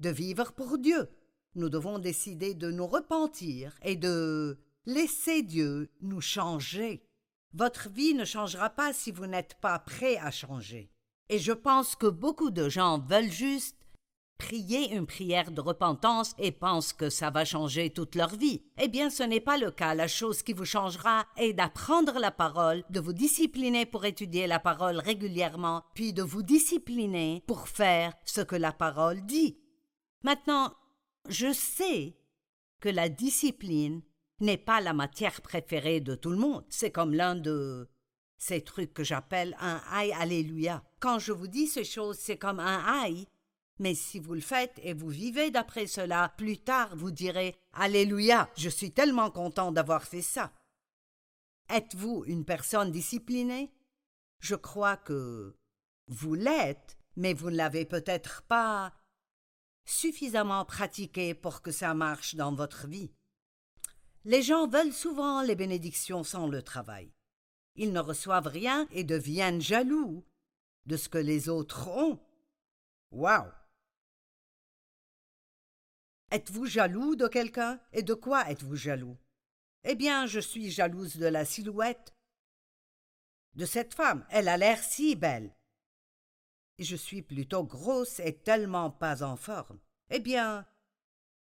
de 0.00 0.10
vivre 0.10 0.52
pour 0.52 0.78
Dieu. 0.78 1.08
Nous 1.54 1.68
devons 1.68 1.98
décider 1.98 2.54
de 2.54 2.70
nous 2.70 2.86
repentir 2.86 3.78
et 3.82 3.96
de 3.96 4.58
laisser 4.86 5.42
Dieu 5.42 5.90
nous 6.00 6.20
changer. 6.20 7.02
Votre 7.52 7.88
vie 7.88 8.14
ne 8.14 8.24
changera 8.24 8.70
pas 8.70 8.92
si 8.92 9.10
vous 9.10 9.26
n'êtes 9.26 9.54
pas 9.60 9.78
prêt 9.78 10.16
à 10.18 10.30
changer. 10.30 10.90
Et 11.28 11.38
je 11.38 11.52
pense 11.52 11.96
que 11.96 12.06
beaucoup 12.06 12.50
de 12.50 12.68
gens 12.68 12.98
veulent 12.98 13.30
juste 13.30 13.79
prier 14.40 14.94
une 14.94 15.06
prière 15.06 15.50
de 15.50 15.60
repentance 15.60 16.34
et 16.38 16.50
pensent 16.50 16.94
que 16.94 17.10
ça 17.10 17.28
va 17.30 17.44
changer 17.44 17.90
toute 17.90 18.14
leur 18.14 18.34
vie. 18.34 18.62
Eh 18.78 18.88
bien, 18.88 19.10
ce 19.10 19.22
n'est 19.22 19.38
pas 19.38 19.58
le 19.58 19.70
cas. 19.70 19.94
La 19.94 20.08
chose 20.08 20.42
qui 20.42 20.54
vous 20.54 20.64
changera 20.64 21.26
est 21.36 21.52
d'apprendre 21.52 22.18
la 22.18 22.30
parole, 22.30 22.82
de 22.88 23.00
vous 23.00 23.12
discipliner 23.12 23.84
pour 23.84 24.06
étudier 24.06 24.46
la 24.46 24.58
parole 24.58 24.98
régulièrement, 24.98 25.84
puis 25.94 26.14
de 26.14 26.22
vous 26.22 26.42
discipliner 26.42 27.44
pour 27.46 27.68
faire 27.68 28.14
ce 28.24 28.40
que 28.40 28.56
la 28.56 28.72
parole 28.72 29.20
dit. 29.26 29.58
Maintenant, 30.24 30.72
je 31.28 31.52
sais 31.52 32.16
que 32.80 32.88
la 32.88 33.10
discipline 33.10 34.00
n'est 34.40 34.56
pas 34.56 34.80
la 34.80 34.94
matière 34.94 35.42
préférée 35.42 36.00
de 36.00 36.14
tout 36.14 36.30
le 36.30 36.38
monde. 36.38 36.64
C'est 36.70 36.90
comme 36.90 37.12
l'un 37.12 37.34
de 37.34 37.90
ces 38.38 38.62
trucs 38.62 38.94
que 38.94 39.04
j'appelle 39.04 39.54
un 39.60 39.82
aïe 39.90 40.14
alléluia. 40.18 40.82
Quand 40.98 41.18
je 41.18 41.32
vous 41.32 41.46
dis 41.46 41.66
ces 41.66 41.84
choses, 41.84 42.16
c'est 42.18 42.38
comme 42.38 42.58
un 42.58 43.02
aïe, 43.02 43.26
mais 43.80 43.94
si 43.94 44.20
vous 44.20 44.34
le 44.34 44.40
faites 44.42 44.78
et 44.82 44.92
vous 44.92 45.08
vivez 45.08 45.50
d'après 45.50 45.86
cela, 45.86 46.34
plus 46.36 46.58
tard 46.58 46.94
vous 46.96 47.10
direz 47.10 47.56
Alléluia, 47.72 48.48
je 48.56 48.68
suis 48.68 48.92
tellement 48.92 49.30
content 49.30 49.72
d'avoir 49.72 50.04
fait 50.04 50.22
ça. 50.22 50.52
Êtes-vous 51.70 52.24
une 52.26 52.44
personne 52.44 52.90
disciplinée? 52.90 53.72
Je 54.38 54.54
crois 54.54 54.98
que 54.98 55.56
vous 56.08 56.34
l'êtes, 56.34 56.98
mais 57.16 57.32
vous 57.32 57.50
ne 57.50 57.56
l'avez 57.56 57.86
peut-être 57.86 58.42
pas 58.42 58.92
suffisamment 59.86 60.64
pratiqué 60.66 61.32
pour 61.34 61.62
que 61.62 61.72
ça 61.72 61.94
marche 61.94 62.34
dans 62.34 62.54
votre 62.54 62.86
vie. 62.86 63.10
Les 64.24 64.42
gens 64.42 64.68
veulent 64.68 64.92
souvent 64.92 65.40
les 65.40 65.56
bénédictions 65.56 66.22
sans 66.22 66.48
le 66.48 66.62
travail. 66.62 67.10
Ils 67.76 67.94
ne 67.94 68.00
reçoivent 68.00 68.48
rien 68.48 68.86
et 68.90 69.04
deviennent 69.04 69.62
jaloux 69.62 70.22
de 70.84 70.98
ce 70.98 71.08
que 71.08 71.18
les 71.18 71.48
autres 71.48 71.88
ont. 71.88 72.20
Waouh! 73.10 73.50
Êtes-vous 76.30 76.66
jaloux 76.66 77.16
de 77.16 77.26
quelqu'un? 77.26 77.80
Et 77.92 78.02
de 78.02 78.14
quoi 78.14 78.48
êtes-vous 78.50 78.76
jaloux? 78.76 79.18
Eh 79.84 79.94
bien, 79.94 80.26
je 80.26 80.40
suis 80.40 80.70
jalouse 80.70 81.16
de 81.16 81.26
la 81.26 81.44
silhouette 81.44 82.14
de 83.54 83.64
cette 83.64 83.94
femme. 83.94 84.24
Elle 84.30 84.48
a 84.48 84.56
l'air 84.56 84.82
si 84.82 85.16
belle. 85.16 85.54
Je 86.78 86.96
suis 86.96 87.22
plutôt 87.22 87.64
grosse 87.64 88.20
et 88.20 88.36
tellement 88.38 88.90
pas 88.90 89.22
en 89.22 89.36
forme. 89.36 89.80
Eh 90.08 90.20
bien, 90.20 90.66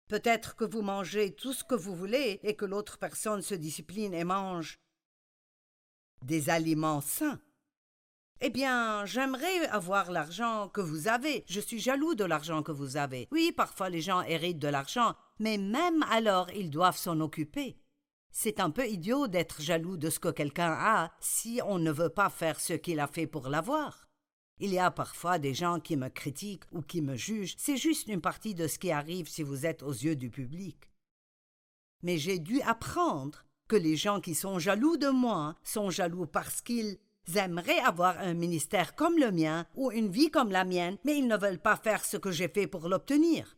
peut-être 0.08 0.56
que 0.56 0.66
vous 0.66 0.82
mangez 0.82 1.34
tout 1.34 1.54
ce 1.54 1.64
que 1.64 1.76
vous 1.76 1.96
voulez 1.96 2.40
et 2.44 2.56
que 2.56 2.66
l'autre 2.66 2.98
personne 2.98 3.42
se 3.42 3.56
discipline 3.56 4.14
et 4.14 4.26
mange 4.26 4.80
des 6.24 6.50
aliments 6.50 7.02
sains. 7.02 7.42
Eh 8.46 8.50
bien, 8.50 9.06
j'aimerais 9.06 9.68
avoir 9.68 10.12
l'argent 10.12 10.68
que 10.68 10.82
vous 10.82 11.08
avez. 11.08 11.46
Je 11.48 11.62
suis 11.62 11.80
jaloux 11.80 12.14
de 12.14 12.26
l'argent 12.26 12.62
que 12.62 12.74
vous 12.74 12.98
avez. 12.98 13.30
Oui, 13.32 13.54
parfois 13.56 13.90
les 13.90 14.02
gens 14.02 14.22
héritent 14.22 14.60
de 14.60 14.68
l'argent, 14.68 15.16
mais 15.40 15.58
même 15.58 16.04
alors 16.12 16.50
ils 16.52 16.70
doivent 16.70 16.98
s'en 16.98 17.22
occuper. 17.22 17.78
C'est 18.34 18.60
un 18.60 18.70
peu 18.70 18.86
idiot 18.86 19.30
d'être 19.30 19.62
jaloux 19.62 19.96
de 19.96 20.10
ce 20.10 20.20
que 20.20 20.28
quelqu'un 20.28 20.76
a 20.78 21.14
si 21.22 21.62
on 21.66 21.80
ne 21.80 21.90
veut 21.90 22.10
pas 22.10 22.30
faire 22.30 22.60
ce 22.60 22.74
qu'il 22.74 23.00
a 23.00 23.08
fait 23.08 23.28
pour 23.28 23.48
l'avoir. 23.48 24.10
Il 24.60 24.74
y 24.74 24.80
a 24.80 24.92
parfois 24.92 25.40
des 25.40 25.54
gens 25.54 25.80
qui 25.80 25.96
me 25.96 26.10
critiquent 26.10 26.66
ou 26.74 26.82
qui 26.82 27.02
me 27.02 27.16
jugent. 27.16 27.56
C'est 27.58 27.78
juste 27.78 28.10
une 28.10 28.20
partie 28.20 28.56
de 28.56 28.68
ce 28.68 28.78
qui 28.78 28.92
arrive 28.92 29.30
si 29.30 29.44
vous 29.44 29.66
êtes 29.66 29.84
aux 29.84 29.94
yeux 29.94 30.18
du 30.18 30.30
public. 30.30 30.92
Mais 32.02 32.18
j'ai 32.18 32.40
dû 32.40 32.60
apprendre 32.64 33.46
que 33.70 33.78
les 33.78 33.96
gens 33.96 34.20
qui 34.20 34.36
sont 34.36 34.60
jaloux 34.60 34.98
de 34.98 35.08
moi 35.08 35.56
sont 35.64 35.90
jaloux 35.90 36.26
parce 36.26 36.62
qu'ils 36.62 36.98
aimeraient 37.36 37.80
avoir 37.80 38.20
un 38.20 38.34
ministère 38.34 38.96
comme 38.96 39.18
le 39.18 39.32
mien 39.32 39.66
ou 39.76 39.92
une 39.92 40.10
vie 40.10 40.32
comme 40.32 40.52
la 40.52 40.66
mienne, 40.66 40.98
mais 41.04 41.18
ils 41.18 41.28
ne 41.28 41.38
veulent 41.38 41.62
pas 41.62 41.78
faire 41.78 42.06
ce 42.06 42.18
que 42.18 42.32
j'ai 42.32 42.48
fait 42.48 42.68
pour 42.68 42.90
l'obtenir. 42.90 43.56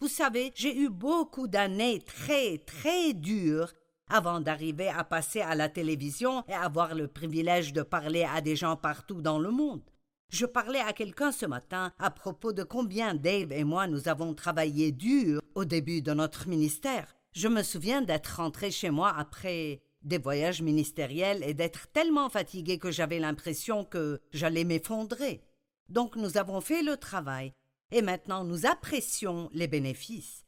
Vous 0.00 0.08
savez, 0.08 0.52
j'ai 0.54 0.76
eu 0.76 0.88
beaucoup 0.88 1.46
d'années 1.46 2.00
très, 2.00 2.58
très 2.58 3.12
dures 3.12 3.72
avant 4.10 4.40
d'arriver 4.40 4.88
à 4.88 5.04
passer 5.04 5.40
à 5.40 5.54
la 5.54 5.68
télévision 5.68 6.44
et 6.48 6.54
avoir 6.54 6.94
le 6.94 7.08
privilège 7.08 7.72
de 7.72 7.82
parler 7.82 8.24
à 8.24 8.40
des 8.40 8.56
gens 8.56 8.76
partout 8.76 9.22
dans 9.22 9.38
le 9.38 9.50
monde. 9.50 9.82
Je 10.30 10.46
parlais 10.46 10.80
à 10.80 10.92
quelqu'un 10.92 11.32
ce 11.32 11.46
matin 11.46 11.92
à 11.98 12.10
propos 12.10 12.52
de 12.52 12.64
combien 12.64 13.14
Dave 13.14 13.52
et 13.52 13.64
moi 13.64 13.86
nous 13.86 14.08
avons 14.08 14.34
travaillé 14.34 14.90
dur 14.90 15.40
au 15.54 15.64
début 15.64 16.02
de 16.02 16.12
notre 16.12 16.48
ministère. 16.48 17.14
Je 17.32 17.48
me 17.48 17.62
souviens 17.62 18.02
d'être 18.02 18.36
rentré 18.36 18.70
chez 18.70 18.90
moi 18.90 19.14
après 19.16 19.80
des 20.04 20.18
voyages 20.18 20.62
ministériels 20.62 21.42
et 21.42 21.54
d'être 21.54 21.88
tellement 21.88 22.28
fatigué 22.28 22.78
que 22.78 22.90
j'avais 22.90 23.18
l'impression 23.18 23.84
que 23.84 24.20
j'allais 24.32 24.64
m'effondrer. 24.64 25.42
Donc 25.88 26.16
nous 26.16 26.36
avons 26.36 26.60
fait 26.60 26.82
le 26.82 26.96
travail, 26.96 27.54
et 27.90 28.02
maintenant 28.02 28.44
nous 28.44 28.66
apprécions 28.66 29.50
les 29.52 29.66
bénéfices. 29.66 30.44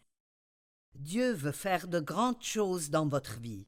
Dieu 0.94 1.32
veut 1.32 1.52
faire 1.52 1.88
de 1.88 2.00
grandes 2.00 2.42
choses 2.42 2.90
dans 2.90 3.06
votre 3.06 3.38
vie. 3.40 3.66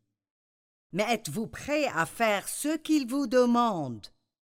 Mais 0.93 1.05
êtes-vous 1.09 1.47
prêt 1.47 1.87
à 1.87 2.07
faire 2.07 2.49
ce 2.49 2.77
qu'il 2.77 3.07
vous 3.07 3.27
demande? 3.27 4.07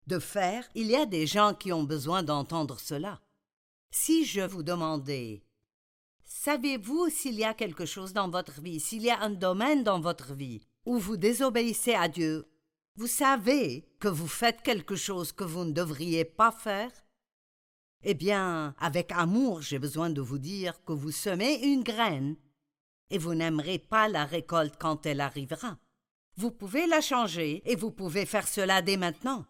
De 0.06 0.18
faire 0.18 0.68
Il 0.74 0.86
y 0.86 0.96
a 0.96 1.06
des 1.06 1.26
gens 1.26 1.54
qui 1.54 1.72
ont 1.72 1.82
besoin 1.82 2.22
d'entendre 2.22 2.78
cela. 2.78 3.20
Si 3.90 4.24
je 4.24 4.40
vous 4.40 4.62
demandais 4.62 5.42
Savez-vous 6.24 7.08
s'il 7.10 7.34
y 7.34 7.44
a 7.44 7.54
quelque 7.54 7.84
chose 7.84 8.12
dans 8.12 8.30
votre 8.30 8.60
vie, 8.60 8.78
s'il 8.78 9.02
y 9.02 9.10
a 9.10 9.20
un 9.20 9.30
domaine 9.30 9.82
dans 9.82 10.00
votre 10.00 10.32
vie 10.32 10.62
où 10.86 10.98
vous 10.98 11.16
désobéissez 11.16 11.94
à 11.94 12.08
Dieu, 12.08 12.46
vous 12.96 13.06
savez 13.06 13.86
que 13.98 14.08
vous 14.08 14.28
faites 14.28 14.62
quelque 14.62 14.96
chose 14.96 15.32
que 15.32 15.44
vous 15.44 15.64
ne 15.64 15.72
devriez 15.72 16.24
pas 16.24 16.50
faire? 16.50 16.90
Eh 18.02 18.14
bien, 18.14 18.74
avec 18.78 19.12
amour, 19.12 19.62
j'ai 19.62 19.78
besoin 19.78 20.10
de 20.10 20.20
vous 20.20 20.38
dire 20.38 20.82
que 20.84 20.92
vous 20.92 21.10
semez 21.10 21.62
une 21.64 21.82
graine 21.82 22.36
et 23.10 23.18
vous 23.18 23.34
n'aimerez 23.34 23.78
pas 23.78 24.08
la 24.08 24.24
récolte 24.24 24.76
quand 24.78 25.06
elle 25.06 25.20
arrivera. 25.20 25.78
Vous 26.36 26.50
pouvez 26.50 26.86
la 26.86 27.00
changer 27.00 27.62
et 27.66 27.76
vous 27.76 27.90
pouvez 27.90 28.24
faire 28.24 28.48
cela 28.48 28.82
dès 28.82 28.96
maintenant. 28.96 29.44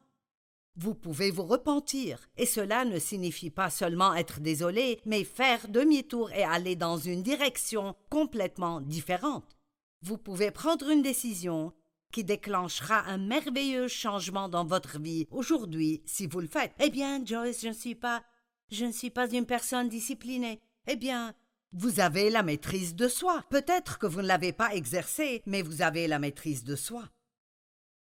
Vous 0.77 0.95
pouvez 0.95 1.31
vous 1.31 1.43
repentir, 1.43 2.29
et 2.37 2.47
cela 2.47 2.85
ne 2.85 2.99
signifie 2.99 3.51
pas 3.51 3.71
seulement 3.71 4.15
être 4.15 4.41
désolé, 4.41 5.01
mais 5.05 5.25
faire 5.25 5.69
demi-tour 5.69 6.31
et 6.33 6.45
aller 6.45 6.77
dans 6.77 6.97
une 6.97 7.23
direction 7.23 7.95
complètement 8.09 8.81
différente 8.81 9.60
vous 10.03 10.19
pouvez 10.19 10.51
prendre 10.51 10.89
une 10.89 11.03
décision 11.03 11.73
qui 12.13 12.25
déclenchera 12.25 13.05
un 13.07 13.19
merveilleux 13.19 13.89
changement 13.89 14.49
dans 14.49 14.65
votre 14.65 14.99
vie 14.99 15.29
aujourd'hui 15.31 16.03
si 16.07 16.27
vous 16.27 16.41
le 16.41 16.49
faites. 16.49 16.73
Eh 16.81 16.91
bien, 16.91 17.25
Joyce, 17.25 17.63
je 17.63 17.69
ne 17.69 17.73
suis 17.73 17.95
pas 17.95 18.23
je 18.71 18.85
ne 18.85 18.93
suis 18.93 19.11
pas 19.11 19.29
une 19.29 19.47
personne 19.47 19.89
disciplinée. 19.89 20.61
Eh 20.87 20.97
bien, 20.97 21.35
vous 21.73 22.01
avez 22.01 22.31
la 22.31 22.43
maîtrise 22.43 22.95
de 22.95 23.09
soi. 23.09 23.45
Peut-être 23.51 23.99
que 23.99 24.07
vous 24.07 24.23
ne 24.23 24.27
l'avez 24.27 24.53
pas 24.53 24.75
exercée, 24.75 25.43
mais 25.45 25.63
vous 25.63 25.83
avez 25.83 26.07
la 26.07 26.19
maîtrise 26.19 26.65
de 26.65 26.77
soi. 26.77 27.09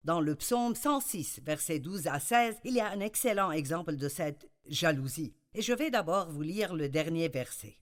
Dans 0.04 0.20
le 0.20 0.36
psaume 0.36 0.76
106, 0.76 1.42
versets 1.44 1.80
12 1.80 2.08
à 2.08 2.20
16, 2.20 2.58
il 2.64 2.74
y 2.74 2.82
a 2.82 2.90
un 2.90 3.00
excellent 3.00 3.52
exemple 3.52 3.96
de 3.96 4.10
cette 4.10 4.50
jalousie. 4.66 5.34
Et 5.54 5.62
je 5.62 5.74
vais 5.74 5.92
d'abord 5.92 6.30
vous 6.30 6.42
lire 6.42 6.74
le 6.74 6.90
dernier 6.90 7.30
verset. 7.30 7.78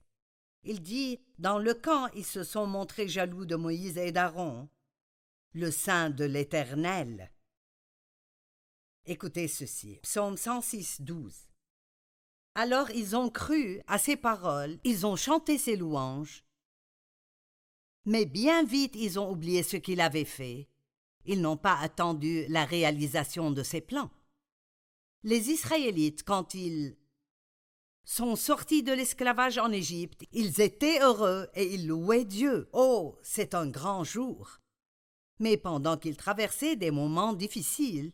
Il 0.63 0.81
dit 0.81 1.19
Dans 1.37 1.59
le 1.59 1.73
camp, 1.73 2.07
ils 2.15 2.25
se 2.25 2.43
sont 2.43 2.67
montrés 2.67 3.07
jaloux 3.07 3.45
de 3.45 3.55
Moïse 3.55 3.97
et 3.97 4.11
d'Aaron, 4.11 4.69
le 5.53 5.71
saint 5.71 6.09
de 6.09 6.25
l'Éternel. 6.25 7.31
Écoutez 9.05 9.47
ceci. 9.47 9.99
Psaume 10.03 10.37
106, 10.37 11.01
12. 11.01 11.47
Alors 12.55 12.91
ils 12.91 13.15
ont 13.15 13.29
cru 13.29 13.81
à 13.87 13.97
ses 13.97 14.17
paroles, 14.17 14.79
ils 14.83 15.05
ont 15.05 15.15
chanté 15.15 15.57
ses 15.57 15.75
louanges, 15.75 16.43
mais 18.05 18.25
bien 18.25 18.63
vite 18.63 18.95
ils 18.95 19.19
ont 19.19 19.31
oublié 19.31 19.63
ce 19.63 19.77
qu'il 19.77 20.01
avait 20.01 20.25
fait. 20.25 20.67
Ils 21.25 21.41
n'ont 21.41 21.57
pas 21.57 21.77
attendu 21.77 22.45
la 22.49 22.65
réalisation 22.65 23.51
de 23.51 23.63
ses 23.63 23.81
plans. 23.81 24.09
Les 25.23 25.49
Israélites, 25.49 26.23
quand 26.23 26.53
ils 26.53 26.97
sont 28.09 28.35
sortis 28.35 28.81
de 28.81 28.91
l'esclavage 28.91 29.59
en 29.59 29.71
Égypte, 29.71 30.23
ils 30.33 30.61
étaient 30.61 30.99
heureux 30.99 31.47
et 31.53 31.75
ils 31.75 31.87
louaient 31.87 32.25
Dieu. 32.25 32.67
Oh, 32.73 33.15
c'est 33.21 33.53
un 33.53 33.67
grand 33.67 34.03
jour. 34.03 34.59
Mais 35.37 35.57
pendant 35.57 35.95
qu'ils 35.95 36.17
traversaient 36.17 36.75
des 36.75 36.89
moments 36.91 37.33
difficiles, 37.33 38.11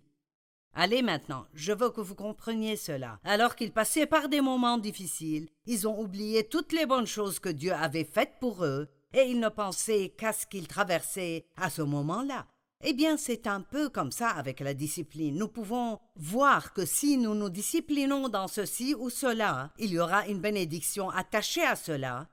Allez 0.78 1.02
maintenant, 1.02 1.46
je 1.54 1.72
veux 1.72 1.90
que 1.90 2.02
vous 2.02 2.16
compreniez 2.16 2.76
cela. 2.76 3.22
Alors 3.24 3.56
qu'ils 3.56 3.72
passaient 3.72 4.06
par 4.06 4.28
des 4.28 4.42
moments 4.42 4.78
difficiles, 4.78 5.48
ils 5.66 5.88
ont 5.88 5.98
oublié 5.98 6.44
toutes 6.44 6.74
les 6.74 6.86
bonnes 6.86 7.08
choses 7.08 7.40
que 7.40 7.48
Dieu 7.48 7.72
avait 7.72 8.04
faites 8.04 8.34
pour 8.42 8.66
eux, 8.66 8.90
et 9.14 9.22
ils 9.22 9.40
ne 9.40 9.48
pensaient 9.48 10.14
qu'à 10.18 10.34
ce 10.34 10.46
qu'ils 10.46 10.68
traversaient 10.68 11.46
à 11.56 11.70
ce 11.70 11.82
moment-là. 11.82 12.46
Eh 12.84 12.94
bien, 12.94 13.18
c'est 13.18 13.48
un 13.48 13.62
peu 13.62 13.90
comme 13.90 14.12
ça 14.12 14.30
avec 14.30 14.60
la 14.60 14.74
discipline. 14.74 15.38
Nous 15.38 15.48
pouvons 15.48 16.00
voir 16.16 16.74
que 16.74 16.86
si 16.86 17.18
nous 17.18 17.34
nous 17.34 17.50
disciplinons 17.50 18.30
dans 18.30 18.48
ceci 18.48 18.94
ou 18.94 19.10
cela, 19.10 19.72
il 19.80 19.92
y 19.92 20.00
aura 20.00 20.28
une 20.28 20.42
bénédiction 20.42 21.10
attachée 21.10 21.64
à 21.64 21.76
cela. 21.76 22.28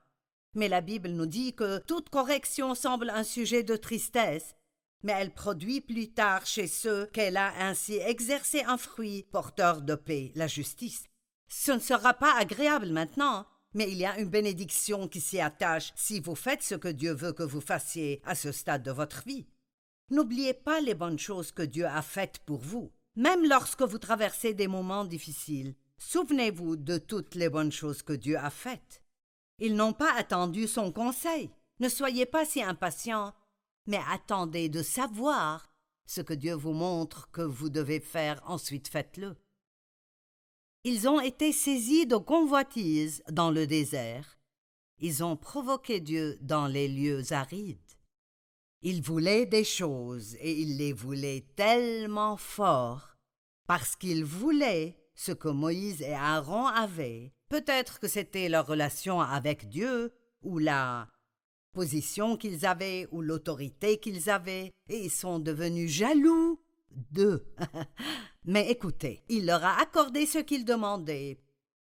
Mais 0.55 0.67
la 0.67 0.81
Bible 0.81 1.09
nous 1.09 1.25
dit 1.25 1.55
que 1.55 1.79
toute 1.79 2.09
correction 2.09 2.75
semble 2.75 3.09
un 3.09 3.23
sujet 3.23 3.63
de 3.63 3.75
tristesse, 3.75 4.55
mais 5.01 5.13
elle 5.13 5.33
produit 5.33 5.81
plus 5.81 6.11
tard 6.13 6.45
chez 6.45 6.67
ceux 6.67 7.07
qu'elle 7.07 7.37
a 7.37 7.53
ainsi 7.65 7.95
exercé 7.95 8.63
un 8.63 8.77
fruit 8.77 9.23
porteur 9.31 9.81
de 9.81 9.95
paix, 9.95 10.31
la 10.35 10.47
justice. 10.47 11.05
Ce 11.47 11.71
ne 11.71 11.79
sera 11.79 12.13
pas 12.13 12.35
agréable 12.37 12.89
maintenant, 12.89 13.47
mais 13.73 13.91
il 13.91 13.97
y 13.97 14.05
a 14.05 14.19
une 14.19 14.29
bénédiction 14.29 15.07
qui 15.07 15.21
s'y 15.21 15.39
attache 15.39 15.91
si 15.95 16.19
vous 16.19 16.35
faites 16.35 16.63
ce 16.63 16.75
que 16.75 16.87
Dieu 16.87 17.13
veut 17.13 17.33
que 17.33 17.43
vous 17.43 17.61
fassiez 17.61 18.21
à 18.25 18.35
ce 18.35 18.51
stade 18.51 18.83
de 18.83 18.91
votre 18.91 19.23
vie. 19.25 19.47
N'oubliez 20.09 20.53
pas 20.53 20.81
les 20.81 20.95
bonnes 20.95 21.19
choses 21.19 21.51
que 21.51 21.63
Dieu 21.63 21.85
a 21.85 22.01
faites 22.01 22.39
pour 22.39 22.59
vous. 22.59 22.91
Même 23.15 23.47
lorsque 23.47 23.83
vous 23.83 23.99
traversez 23.99 24.53
des 24.53 24.67
moments 24.67 25.05
difficiles, 25.05 25.75
souvenez-vous 25.97 26.75
de 26.75 26.97
toutes 26.97 27.35
les 27.35 27.49
bonnes 27.49 27.71
choses 27.71 28.01
que 28.01 28.13
Dieu 28.13 28.37
a 28.37 28.49
faites. 28.49 29.03
Ils 29.59 29.75
n'ont 29.75 29.93
pas 29.93 30.13
attendu 30.15 30.67
son 30.67 30.91
conseil. 30.91 31.51
Ne 31.79 31.89
soyez 31.89 32.25
pas 32.25 32.45
si 32.45 32.61
impatients, 32.61 33.33
mais 33.85 33.99
attendez 34.09 34.69
de 34.69 34.81
savoir 34.81 35.69
ce 36.05 36.21
que 36.21 36.33
Dieu 36.33 36.53
vous 36.53 36.73
montre 36.73 37.29
que 37.31 37.41
vous 37.41 37.69
devez 37.69 37.99
faire, 37.99 38.41
ensuite 38.45 38.87
faites-le. 38.87 39.35
Ils 40.83 41.07
ont 41.07 41.21
été 41.21 41.53
saisis 41.53 42.05
de 42.05 42.17
convoitises 42.17 43.23
dans 43.29 43.51
le 43.51 43.65
désert. 43.65 44.37
Ils 44.99 45.23
ont 45.23 45.37
provoqué 45.37 45.99
Dieu 46.01 46.37
dans 46.41 46.67
les 46.67 46.87
lieux 46.87 47.31
arides. 47.31 47.79
Il 48.85 49.01
voulait 49.01 49.45
des 49.45 49.63
choses 49.63 50.35
et 50.41 50.59
il 50.59 50.77
les 50.77 50.91
voulait 50.91 51.45
tellement 51.55 52.35
fort 52.35 53.15
parce 53.65 53.95
qu'il 53.95 54.25
voulait 54.25 54.97
ce 55.15 55.31
que 55.31 55.47
Moïse 55.47 56.01
et 56.01 56.13
Aaron 56.13 56.67
avaient. 56.67 57.31
Peut-être 57.47 58.01
que 58.01 58.09
c'était 58.09 58.49
leur 58.49 58.67
relation 58.67 59.21
avec 59.21 59.69
Dieu 59.69 60.11
ou 60.41 60.59
la 60.59 61.07
position 61.71 62.35
qu'ils 62.35 62.65
avaient 62.65 63.07
ou 63.13 63.21
l'autorité 63.21 63.99
qu'ils 63.99 64.29
avaient 64.29 64.73
et 64.89 65.05
ils 65.05 65.11
sont 65.11 65.39
devenus 65.39 65.89
jaloux 65.89 66.61
d'eux. 66.91 67.47
Mais 68.43 68.69
écoutez, 68.69 69.23
il 69.29 69.45
leur 69.45 69.63
a 69.63 69.79
accordé 69.81 70.25
ce 70.25 70.39
qu'ils 70.39 70.65
demandaient, 70.65 71.39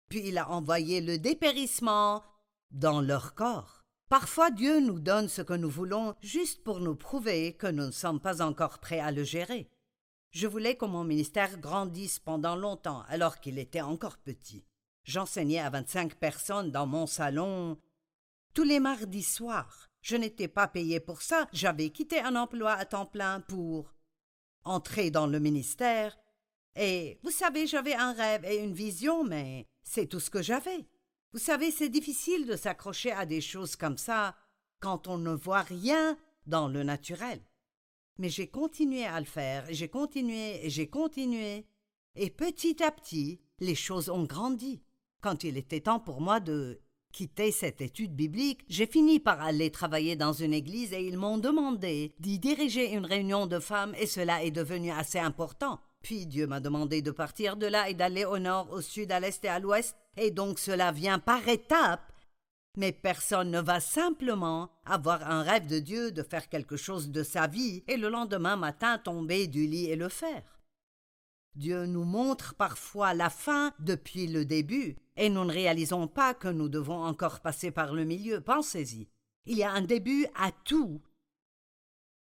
puis 0.09 0.23
il 0.29 0.39
a 0.39 0.49
envoyé 0.49 1.01
le 1.01 1.19
dépérissement 1.19 2.23
dans 2.71 3.01
leur 3.01 3.35
corps. 3.35 3.82
Parfois 4.12 4.50
Dieu 4.50 4.78
nous 4.81 5.00
donne 5.00 5.26
ce 5.26 5.40
que 5.40 5.54
nous 5.54 5.71
voulons 5.71 6.14
juste 6.21 6.62
pour 6.62 6.81
nous 6.81 6.95
prouver 6.95 7.54
que 7.54 7.66
nous 7.66 7.87
ne 7.87 7.90
sommes 7.90 8.21
pas 8.21 8.42
encore 8.42 8.78
prêts 8.78 9.00
à 9.00 9.11
le 9.11 9.25
gérer. 9.25 9.71
Je 10.33 10.47
voulais 10.47 10.76
que 10.76 10.85
mon 10.85 11.02
ministère 11.02 11.59
grandisse 11.59 12.19
pendant 12.19 12.54
longtemps 12.54 13.04
alors 13.09 13.40
qu'il 13.40 13.59
était 13.59 13.81
encore 13.81 14.19
petit. 14.19 14.66
J'enseignais 15.04 15.61
à 15.61 15.71
vingt-cinq 15.71 16.16
personnes 16.16 16.71
dans 16.71 16.87
mon 16.87 17.07
salon 17.07 17.78
tous 18.52 18.64
les 18.64 18.81
mardis 18.81 19.23
soirs. 19.23 19.88
Je 20.02 20.16
n'étais 20.16 20.47
pas 20.47 20.69
payé 20.69 21.00
pour 21.00 21.23
ça, 21.23 21.49
j'avais 21.54 21.88
quitté 21.88 22.21
un 22.21 22.37
emploi 22.37 22.73
à 22.73 22.85
temps 22.85 23.07
plein 23.07 23.40
pour 23.40 23.95
entrer 24.64 25.11
dans 25.11 25.26
le 25.26 25.40
ministère. 25.40 26.19
Et 26.76 27.19
vous 27.23 27.31
savez, 27.31 27.66
j'avais 27.66 27.95
un 27.95 28.12
rêve 28.12 28.44
et 28.44 28.59
une 28.59 28.75
vision, 28.75 29.25
mais 29.25 29.70
c'est 29.83 30.07
tout 30.07 30.20
ce 30.20 30.29
que 30.29 30.42
j'avais. 30.42 30.87
Vous 31.33 31.38
savez, 31.38 31.71
c'est 31.71 31.88
difficile 31.88 32.47
de 32.47 32.57
s'accrocher 32.57 33.11
à 33.11 33.25
des 33.25 33.40
choses 33.40 33.75
comme 33.75 33.97
ça 33.97 34.37
quand 34.81 35.09
on 35.09 35.16
ne 35.16 35.33
voit 35.33 35.62
rien 35.62 36.18
dans 36.47 36.68
le 36.68 36.83
naturel. 36.83 37.40
Mais 38.18 38.29
j'ai 38.29 38.49
continué 38.49 39.07
à 39.07 39.18
le 39.18 39.27
faire, 39.27 39.64
j'ai 39.71 39.88
continué, 39.88 40.66
et 40.66 40.68
j'ai 40.68 40.88
continué, 40.88 41.66
et 42.16 42.29
petit 42.29 42.83
à 42.83 42.90
petit, 42.90 43.40
les 43.61 43.75
choses 43.75 44.11
ont 44.11 44.25
grandi. 44.25 44.83
Quand 45.23 45.42
il 45.45 45.57
était 45.57 45.81
temps 45.81 46.01
pour 46.01 46.21
moi 46.21 46.38
de 46.38 46.81
quitter 47.12 47.51
cette 47.51 47.81
étude 47.81 48.14
biblique, 48.14 48.64
j'ai 48.68 48.87
fini 48.87 49.18
par 49.18 49.40
aller 49.40 49.71
travailler 49.71 50.16
dans 50.16 50.35
une 50.35 50.53
église 50.53 50.92
et 50.92 51.07
ils 51.07 51.16
m'ont 51.16 51.38
demandé 51.38 52.14
d'y 52.18 52.38
diriger 52.38 52.92
une 52.92 53.07
réunion 53.07 53.47
de 53.47 53.59
femmes 53.59 53.95
et 53.99 54.07
cela 54.07 54.45
est 54.45 54.51
devenu 54.51 54.90
assez 54.90 55.18
important. 55.18 55.81
Puis 56.03 56.27
Dieu 56.27 56.47
m'a 56.47 56.61
demandé 56.61 57.01
de 57.01 57.11
partir 57.11 57.57
de 57.57 57.67
là 57.67 57.88
et 57.88 57.95
d'aller 57.95 58.25
au 58.25 58.38
nord, 58.38 58.71
au 58.73 58.81
sud, 58.81 59.12
à 59.12 59.21
l'est 59.21 59.45
et 59.45 59.49
à 59.49 59.59
l'ouest, 59.59 59.97
et 60.17 60.31
donc 60.31 60.59
cela 60.59 60.93
vient 60.93 61.19
par 61.19 61.49
étapes. 61.49 62.12
Mais 62.77 62.93
personne 62.93 63.51
ne 63.51 63.61
va 63.61 63.81
simplement 63.81 64.71
avoir 64.85 65.31
un 65.31 65.43
rêve 65.43 65.67
de 65.67 65.79
Dieu 65.79 66.11
de 66.11 66.23
faire 66.23 66.49
quelque 66.49 66.77
chose 66.77 67.11
de 67.11 67.23
sa 67.23 67.47
vie 67.47 67.85
et 67.87 67.97
le 67.97 68.09
lendemain 68.09 68.57
matin 68.57 68.99
tomber 68.99 69.47
du 69.47 69.67
lit 69.67 69.87
et 69.87 69.97
le 69.97 70.09
faire. 70.09 70.59
Dieu 71.55 71.85
nous 71.85 72.05
montre 72.05 72.55
parfois 72.55 73.12
la 73.12 73.29
fin 73.29 73.75
depuis 73.79 74.27
le 74.27 74.47
début, 74.47 74.97
et 75.17 75.29
nous 75.29 75.45
ne 75.45 75.53
réalisons 75.53 76.09
pas 76.09 76.33
que 76.33 76.49
nous 76.49 76.71
devons 76.71 77.05
encore 77.05 77.41
passer 77.41 77.71
par 77.71 77.93
le 77.93 78.05
milieu. 78.05 78.41
Pensez-y. 78.41 79.09
Il 79.45 79.59
y 79.59 79.62
a 79.62 79.71
un 79.71 79.83
début 79.83 80.27
à 80.35 80.51
tout, 80.65 81.03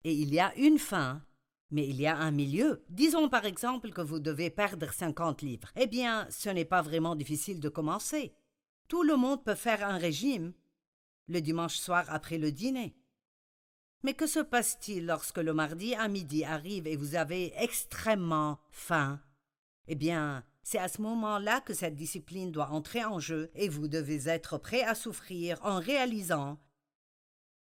et 0.03 0.13
il 0.13 0.33
y 0.33 0.39
a 0.39 0.53
une 0.57 0.79
fin 0.79 1.21
mais 1.73 1.87
il 1.87 1.99
y 1.99 2.07
a 2.07 2.15
un 2.15 2.31
milieu. 2.31 2.83
Disons 2.89 3.29
par 3.29 3.45
exemple 3.45 3.89
que 3.89 4.01
vous 4.01 4.19
devez 4.19 4.49
perdre 4.49 4.93
cinquante 4.93 5.41
livres. 5.41 5.69
Eh 5.75 5.87
bien, 5.87 6.27
ce 6.29 6.49
n'est 6.49 6.65
pas 6.65 6.83
vraiment 6.83 7.15
difficile 7.15 7.59
de 7.59 7.67
commencer. 7.67 8.33
Tout 8.87 9.03
le 9.03 9.17
monde 9.17 9.43
peut 9.43 9.55
faire 9.55 9.85
un 9.85 9.97
régime 9.97 10.53
le 11.27 11.41
dimanche 11.41 11.77
soir 11.77 12.05
après 12.09 12.37
le 12.37 12.51
dîner. 12.51 12.95
Mais 14.03 14.13
que 14.13 14.27
se 14.27 14.39
passe-t-il 14.39 15.05
lorsque 15.05 15.37
le 15.37 15.53
mardi 15.53 15.95
à 15.95 16.07
midi 16.07 16.43
arrive 16.43 16.85
et 16.85 16.95
vous 16.95 17.15
avez 17.15 17.53
extrêmement 17.57 18.59
faim? 18.69 19.19
Eh 19.87 19.95
bien, 19.95 20.43
c'est 20.61 20.77
à 20.77 20.89
ce 20.89 21.01
moment-là 21.01 21.61
que 21.61 21.73
cette 21.73 21.95
discipline 21.95 22.51
doit 22.51 22.69
entrer 22.69 23.03
en 23.03 23.19
jeu 23.19 23.49
et 23.55 23.67
vous 23.67 23.87
devez 23.87 24.29
être 24.29 24.57
prêt 24.57 24.83
à 24.83 24.93
souffrir 24.93 25.59
en 25.63 25.79
réalisant 25.79 26.59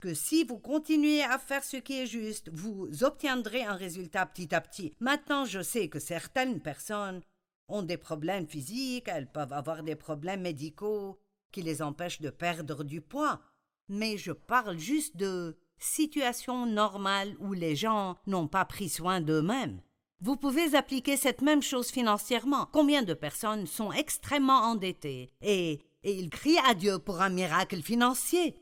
que 0.00 0.14
si 0.14 0.44
vous 0.44 0.58
continuez 0.58 1.22
à 1.22 1.38
faire 1.38 1.62
ce 1.62 1.76
qui 1.76 2.00
est 2.00 2.06
juste, 2.06 2.48
vous 2.52 3.04
obtiendrez 3.04 3.62
un 3.62 3.74
résultat 3.74 4.26
petit 4.26 4.54
à 4.54 4.60
petit. 4.60 4.94
Maintenant, 4.98 5.44
je 5.44 5.62
sais 5.62 5.88
que 5.88 6.00
certaines 6.00 6.60
personnes 6.60 7.20
ont 7.68 7.82
des 7.82 7.98
problèmes 7.98 8.48
physiques, 8.48 9.08
elles 9.08 9.30
peuvent 9.30 9.52
avoir 9.52 9.82
des 9.82 9.94
problèmes 9.94 10.40
médicaux 10.40 11.20
qui 11.52 11.62
les 11.62 11.82
empêchent 11.82 12.20
de 12.20 12.30
perdre 12.30 12.82
du 12.82 13.00
poids. 13.00 13.40
Mais 13.88 14.16
je 14.16 14.32
parle 14.32 14.78
juste 14.78 15.16
de 15.16 15.56
situations 15.78 16.66
normales 16.66 17.34
où 17.38 17.52
les 17.52 17.76
gens 17.76 18.16
n'ont 18.26 18.48
pas 18.48 18.64
pris 18.64 18.88
soin 18.88 19.20
d'eux-mêmes. 19.20 19.80
Vous 20.20 20.36
pouvez 20.36 20.74
appliquer 20.74 21.16
cette 21.16 21.40
même 21.40 21.62
chose 21.62 21.90
financièrement. 21.90 22.68
Combien 22.72 23.02
de 23.02 23.14
personnes 23.14 23.66
sont 23.66 23.90
extrêmement 23.90 24.62
endettées 24.62 25.30
et, 25.40 25.80
et 26.02 26.12
ils 26.12 26.28
crient 26.28 26.58
à 26.66 26.74
Dieu 26.74 26.98
pour 26.98 27.22
un 27.22 27.30
miracle 27.30 27.82
financier? 27.82 28.54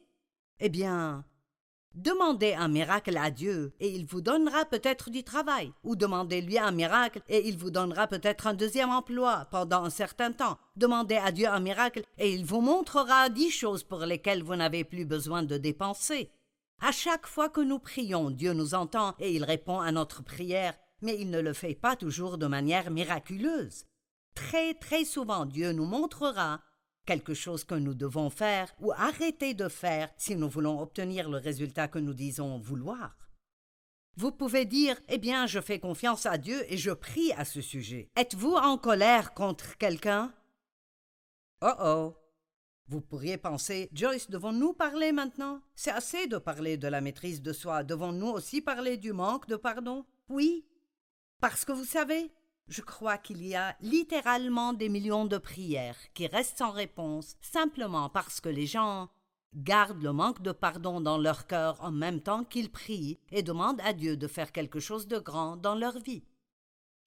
Eh 0.61 0.69
bien, 0.69 1.25
demandez 1.99 2.55
un 2.55 2.69
miracle 2.69 3.17
à 3.17 3.31
Dieu 3.31 3.73
et 3.81 3.89
il 3.89 4.07
vous 4.07 4.21
donnera 4.21 4.65
peut-être 4.65 5.11
du 5.11 5.25
travail, 5.25 5.73
ou 5.83 5.97
demandez-lui 5.97 6.59
un 6.59 6.71
miracle 6.71 7.21
et 7.29 7.49
il 7.49 7.59
vous 7.59 7.71
donnera 7.71 8.07
peut-être 8.07 8.47
un 8.47 8.55
deuxième 8.55 8.91
emploi 8.91 9.49
pendant 9.51 9.85
un 9.85 9.91
certain 9.91 10.33
temps. 10.33 10.59
Demandez 10.77 11.17
à 11.17 11.33
Dieu 11.33 11.49
un 11.49 11.61
miracle 11.61 12.03
et 12.17 12.33
il 12.33 12.45
vous 12.45 12.61
montrera 12.61 13.29
dix 13.29 13.51
choses 13.51 13.83
pour 13.83 14.01
lesquelles 14.01 14.43
vous 14.43 14.57
n'avez 14.57 14.85
plus 14.85 15.05
besoin 15.05 15.43
de 15.43 15.57
dépenser. 15.57 16.31
À 16.81 16.93
chaque 16.93 17.27
fois 17.27 17.49
que 17.49 17.61
nous 17.61 17.81
prions, 17.81 18.31
Dieu 18.31 18.53
nous 18.53 18.75
entend 18.75 19.15
et 19.19 19.35
il 19.35 19.43
répond 19.43 19.81
à 19.81 19.91
notre 19.91 20.23
prière, 20.23 20.75
mais 21.03 21.17
il 21.19 21.31
ne 21.31 21.41
le 21.41 21.53
fait 21.53 21.75
pas 21.75 21.97
toujours 21.97 22.39
de 22.39 22.47
manière 22.47 22.93
miraculeuse. 22.93 23.85
Très 24.35 24.75
très 24.75 25.05
souvent 25.05 25.47
Dieu 25.47 25.73
nous 25.73 25.85
montrera 25.85 26.61
quelque 27.09 27.33
chose 27.33 27.65
que 27.65 27.75
nous 27.75 27.95
devons 27.95 28.29
faire 28.29 28.71
ou 28.81 28.93
arrêter 28.93 29.55
de 29.55 29.69
faire 29.69 30.11
si 30.19 30.37
nous 30.37 30.51
voulons 30.51 30.79
obtenir 30.79 31.31
le 31.31 31.39
résultat 31.39 31.89
que 31.89 31.99
nous 31.99 32.13
disons 32.13 32.59
vouloir. 32.59 33.17
Vous 34.19 34.31
pouvez 34.31 34.67
dire 34.67 35.01
Eh 35.09 35.17
bien, 35.17 35.47
je 35.47 35.59
fais 35.59 35.81
confiance 35.81 36.27
à 36.27 36.37
Dieu 36.37 36.71
et 36.71 36.77
je 36.77 36.91
prie 36.91 37.33
à 37.33 37.47
ce 37.47 37.63
sujet. 37.63 38.11
Êtes-vous 38.15 38.53
en 38.53 38.77
colère 38.77 39.33
contre 39.33 39.79
quelqu'un? 39.79 40.35
Oh 41.63 41.73
oh 41.81 42.17
Vous 42.89 43.01
pourriez 43.01 43.39
penser 43.39 43.89
Joyce, 43.95 44.29
devons-nous 44.29 44.75
parler 44.75 45.13
maintenant? 45.13 45.63
C'est 45.75 45.93
assez 45.93 46.27
de 46.27 46.37
parler 46.37 46.77
de 46.77 46.89
la 46.89 47.01
maîtrise 47.01 47.41
de 47.41 47.55
soi. 47.55 47.85
Devons-nous 47.85 48.29
aussi 48.29 48.61
parler 48.61 48.99
du 48.99 49.15
manque 49.15 49.49
de 49.49 49.57
pardon? 49.57 50.05
Oui. 50.29 50.67
Parce 51.41 51.65
que 51.65 51.73
vous 51.73 51.87
savez, 51.87 52.31
Je 52.69 52.83
crois 52.83 53.17
qu'il 53.17 53.47
y 53.47 53.55
a 53.55 53.77
littéralement 53.81 54.75
des 54.75 54.91
millions 54.91 55.25
de 55.25 55.39
prières 55.39 55.97
qui 56.13 56.27
restent 56.27 56.59
sans 56.59 56.71
réponse 56.71 57.37
simplement 57.41 58.11
parce 58.11 58.43
que 58.43 58.51
les 58.51 58.67
gens 58.67 59.09
gardent 59.55 60.03
le 60.03 60.13
manque 60.13 60.43
de 60.43 60.53
pardon 60.53 61.01
dans 61.01 61.17
leur 61.17 61.47
cœur 61.47 61.83
en 61.83 61.91
même 61.91 62.21
temps 62.21 62.45
qu'ils 62.45 62.71
prient 62.71 63.19
et 63.31 63.43
demandent 63.43 63.81
à 63.81 63.95
Dieu 63.95 64.19
de 64.19 64.29
faire 64.29 64.53
quelque 64.53 64.81
chose 64.81 65.09
de 65.09 65.19
grand 65.19 65.57
dans 65.57 65.75
leur 65.75 65.99
vie. 65.99 66.25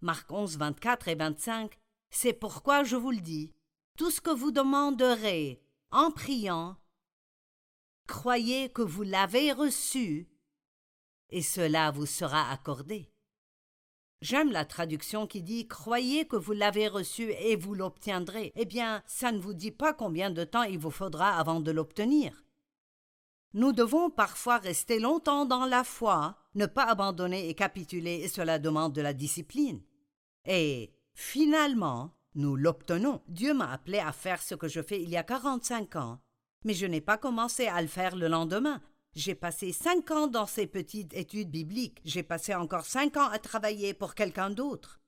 Marc 0.02 0.32
11, 0.32 0.58
24 0.58 1.08
et 1.10 1.16
25 1.16 1.78
C'est 2.10 2.34
pourquoi 2.34 2.84
je 2.84 2.96
vous 2.96 3.12
le 3.12 3.22
dis, 3.22 3.54
tout 3.98 4.10
ce 4.10 4.20
que 4.20 4.32
vous 4.32 4.52
demanderez 4.52 5.62
en 5.92 6.10
priant, 6.10 6.76
croyez 8.08 8.70
que 8.70 8.82
vous 8.82 9.04
l'avez 9.04 9.52
reçu 9.52 10.28
et 11.30 11.44
cela 11.44 11.92
vous 11.92 12.08
sera 12.08 12.50
accordé. 12.50 13.11
J'aime 14.22 14.52
la 14.52 14.66
traduction 14.66 15.26
qui 15.26 15.42
dit 15.42 15.68
Croyez 15.68 16.26
que 16.26 16.36
vous 16.36 16.54
l'avez 16.54 16.88
reçu 16.88 17.32
et 17.40 17.56
vous 17.56 17.74
l'obtiendrez. 17.74 18.52
Eh 18.56 18.66
bien, 18.66 19.02
ça 19.08 19.32
ne 19.32 19.40
vous 19.40 19.54
dit 19.54 19.72
pas 19.72 19.94
combien 19.94 20.30
de 20.30 20.44
temps 20.44 20.64
il 20.64 20.78
vous 20.78 20.92
faudra 20.92 21.38
avant 21.40 21.60
de 21.60 21.72
l'obtenir. 21.72 22.44
Nous 23.54 23.74
devons 23.74 24.10
parfois 24.10 24.60
rester 24.60 25.00
longtemps 25.00 25.46
dans 25.46 25.66
la 25.66 25.84
foi, 25.84 26.38
ne 26.56 26.68
pas 26.68 26.86
abandonner 26.86 27.50
et 27.50 27.56
capituler, 27.56 28.22
et 28.24 28.28
cela 28.28 28.60
demande 28.60 28.94
de 28.94 29.02
la 29.02 29.14
discipline. 29.14 29.82
Et 30.46 30.94
finalement, 31.16 32.16
nous 32.36 32.56
l'obtenons. 32.56 33.22
Dieu 33.28 33.54
m'a 33.54 33.72
appelé 33.72 34.00
à 34.00 34.14
faire 34.14 34.42
ce 34.42 34.56
que 34.56 34.68
je 34.68 34.82
fais 34.82 35.02
il 35.02 35.10
y 35.10 35.18
a 35.18 35.24
quarante-cinq 35.24 35.96
ans, 35.96 36.22
mais 36.64 36.74
je 36.74 36.86
n'ai 36.86 37.02
pas 37.02 37.18
commencé 37.18 37.68
à 37.68 37.82
le 37.82 37.88
faire 37.88 38.16
le 38.16 38.28
lendemain. 38.28 38.82
J'ai 39.14 39.36
passé 39.36 39.74
cinq 39.74 40.10
ans 40.12 40.28
dans 40.28 40.46
ces 40.46 40.68
petites 40.68 41.14
études 41.14 41.52
bibliques, 41.52 42.00
j'ai 42.06 42.24
passé 42.24 42.56
encore 42.56 42.86
cinq 42.86 43.18
ans 43.18 43.28
à 43.28 43.40
travailler 43.40 43.94
pour 43.94 44.16
quelqu'un 44.16 44.50
d'autre. 44.50 45.02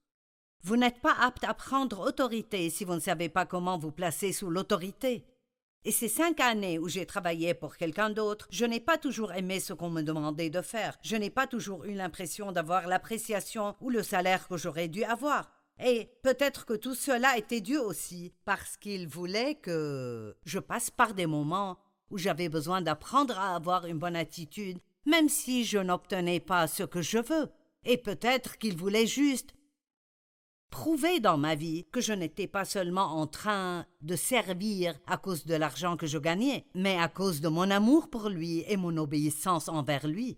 Vous 0.62 0.76
n'êtes 0.76 1.00
pas 1.00 1.16
apte 1.22 1.46
à 1.46 1.54
prendre 1.54 2.06
autorité 2.06 2.70
si 2.70 2.84
vous 2.84 2.96
ne 2.96 3.00
savez 3.00 3.30
pas 3.30 3.46
comment 3.46 3.78
vous 3.78 3.92
placer 3.92 4.34
sous 4.34 4.50
l'autorité. 4.50 5.26
Et 5.86 5.92
ces 5.92 6.10
cinq 6.10 6.42
années 6.42 6.80
où 6.80 6.90
j'ai 6.90 7.06
travaillé 7.06 7.54
pour 7.54 7.78
quelqu'un 7.78 8.10
d'autre, 8.10 8.48
je 8.50 8.66
n'ai 8.66 8.82
pas 8.82 8.98
toujours 8.98 9.34
aimé 9.34 9.62
ce 9.62 9.72
qu'on 9.72 9.90
me 9.90 10.02
demandait 10.02 10.50
de 10.50 10.62
faire. 10.62 10.98
Je 11.02 11.16
n'ai 11.16 11.30
pas 11.30 11.48
toujours 11.48 11.86
eu 11.86 11.94
l'impression 11.94 12.52
d'avoir 12.52 12.88
l'appréciation 12.88 13.76
ou 13.80 13.90
le 13.90 14.04
salaire 14.04 14.48
que 14.50 14.58
j'aurais 14.58 14.90
dû 14.90 15.06
avoir. 15.06 15.50
Et 15.82 16.10
peut-être 16.24 16.66
que 16.66 16.74
tout 16.74 16.96
cela 16.96 17.38
était 17.38 17.62
Dieu 17.62 17.82
aussi, 17.82 18.34
parce 18.46 18.78
qu'il 18.78 19.08
voulait 19.08 19.56
que 19.56 20.36
je 20.46 20.60
passe 20.60 20.90
par 20.90 21.14
des 21.14 21.26
moments 21.26 21.78
où 22.14 22.18
j'avais 22.20 22.48
besoin 22.48 22.82
d'apprendre 22.82 23.40
à 23.40 23.56
avoir 23.56 23.88
une 23.88 23.98
bonne 23.98 24.16
attitude, 24.16 24.78
même 25.08 25.30
si 25.30 25.66
je 25.66 25.80
n'obtenais 25.80 26.40
pas 26.40 26.68
ce 26.68 26.84
que 26.84 27.02
je 27.02 27.18
veux. 27.18 27.50
Et 27.86 27.98
peut-être 27.98 28.60
qu'il 28.60 28.78
voulait 28.78 29.08
juste 29.08 29.56
prouver 30.70 31.20
dans 31.20 31.38
ma 31.38 31.56
vie 31.56 31.86
que 31.92 32.02
je 32.02 32.14
n'étais 32.14 32.46
pas 32.46 32.66
seulement 32.66 33.20
en 33.20 33.26
train 33.26 33.88
de 34.02 34.16
servir 34.16 34.94
à 35.08 35.18
cause 35.18 35.46
de 35.46 35.56
l'argent 35.56 35.98
que 35.98 36.06
je 36.06 36.20
gagnais, 36.20 36.66
mais 36.76 37.00
à 37.00 37.08
cause 37.08 37.42
de 37.42 37.50
mon 37.50 37.72
amour 37.72 38.12
pour 38.12 38.30
lui 38.30 38.64
et 38.68 38.78
mon 38.78 38.96
obéissance 38.98 39.68
envers 39.68 40.08
lui. 40.08 40.38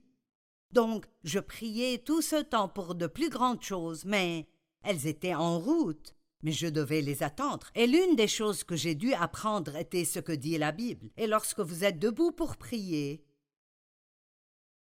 Donc 0.72 1.06
je 1.26 1.40
priais 1.40 1.98
tout 1.98 2.22
ce 2.22 2.42
temps 2.42 2.70
pour 2.70 2.96
de 2.96 3.08
plus 3.08 3.30
grandes 3.30 3.62
choses, 3.62 4.06
mais 4.06 4.48
elles 4.82 5.08
étaient 5.08 5.36
en 5.36 5.60
route 5.60 6.16
mais 6.46 6.52
je 6.52 6.68
devais 6.68 7.02
les 7.02 7.24
attendre. 7.24 7.72
Et 7.74 7.88
l'une 7.88 8.16
des 8.16 8.28
choses 8.28 8.64
que 8.64 8.76
j'ai 8.76 8.94
dû 8.94 9.14
apprendre 9.14 9.76
était 9.76 10.06
ce 10.06 10.20
que 10.20 10.32
dit 10.32 10.60
la 10.60 10.72
Bible. 10.72 11.10
Et 11.18 11.26
lorsque 11.26 11.60
vous 11.60 11.84
êtes 11.84 11.98
debout 11.98 12.32
pour 12.32 12.56
prier, 12.58 13.26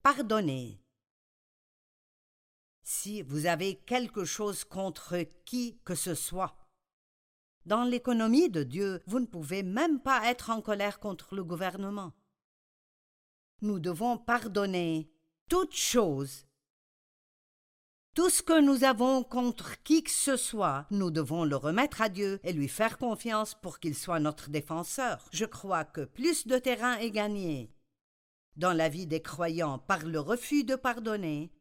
pardonnez. 0.02 0.82
Si 2.82 3.22
vous 3.24 3.45
avez 3.45 3.76
quelque 3.76 4.24
chose 4.24 4.63
contre 4.63 5.17
qui 5.43 5.78
que 5.84 5.95
ce 5.95 6.15
soit. 6.15 6.56
Dans 7.65 7.84
l'économie 7.84 8.50
de 8.50 8.63
Dieu, 8.63 9.02
vous 9.06 9.19
ne 9.19 9.26
pouvez 9.26 9.62
même 9.62 10.00
pas 10.00 10.32
être 10.32 10.52
en 10.52 10.62
colère 10.62 11.02
contre 11.02 11.36
le 11.36 11.43
gouvernement. 11.43 12.13
Nous 13.62 13.80
devons 13.80 14.17
pardonner 14.17 15.12
toutes 15.50 15.76
choses 15.76 16.48
tout 18.15 18.30
ce 18.30 18.41
que 18.41 18.60
nous 18.60 18.84
avons 18.84 19.24
contre 19.24 19.82
qui 19.84 20.04
que 20.04 20.12
ce 20.12 20.36
soit, 20.36 20.88
nous 20.91 21.12
devons 21.12 21.45
le 21.45 21.56
remettre 21.56 22.02
à 22.02 22.10
Dieu 22.10 22.39
et 22.43 22.54
lui 22.54 22.67
faire 22.67 22.98
confiance 22.98 23.56
pour 23.62 23.80
qu'il 23.80 23.95
soit 23.95 24.19
notre 24.19 24.50
défenseur. 24.50 25.26
Je 25.32 25.45
crois 25.45 25.86
que 25.86 26.06
plus 26.06 26.48
de 26.48 26.58
terrain 26.58 26.98
est 26.98 27.12
gagné 27.12 27.72
dans 28.56 28.74
la 28.74 28.89
vie 28.89 29.08
des 29.08 29.22
croyants 29.22 29.80
par 29.80 30.06
le 30.06 30.19
refus 30.19 30.63
de 30.63 30.76
pardonner 30.76 31.52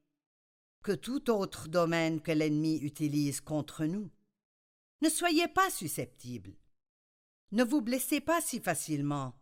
que 0.83 0.93
tout 0.93 1.31
autre 1.31 1.69
domaine 1.69 2.21
que 2.21 2.33
l'ennemi 2.33 2.79
utilise 2.79 3.41
contre 3.41 3.85
nous. 3.85 4.11
Ne 5.03 5.09
soyez 5.09 5.47
pas 5.49 5.71
susceptibles. 5.71 6.57
Ne 7.53 7.63
vous 7.63 7.83
blessez 7.83 8.21
pas 8.21 8.41
si 8.41 8.59
facilement 8.59 9.35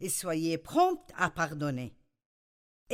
et 0.00 0.08
soyez 0.08 0.58
prompts 0.58 1.10
à 1.16 1.30
pardonner. 1.30 1.96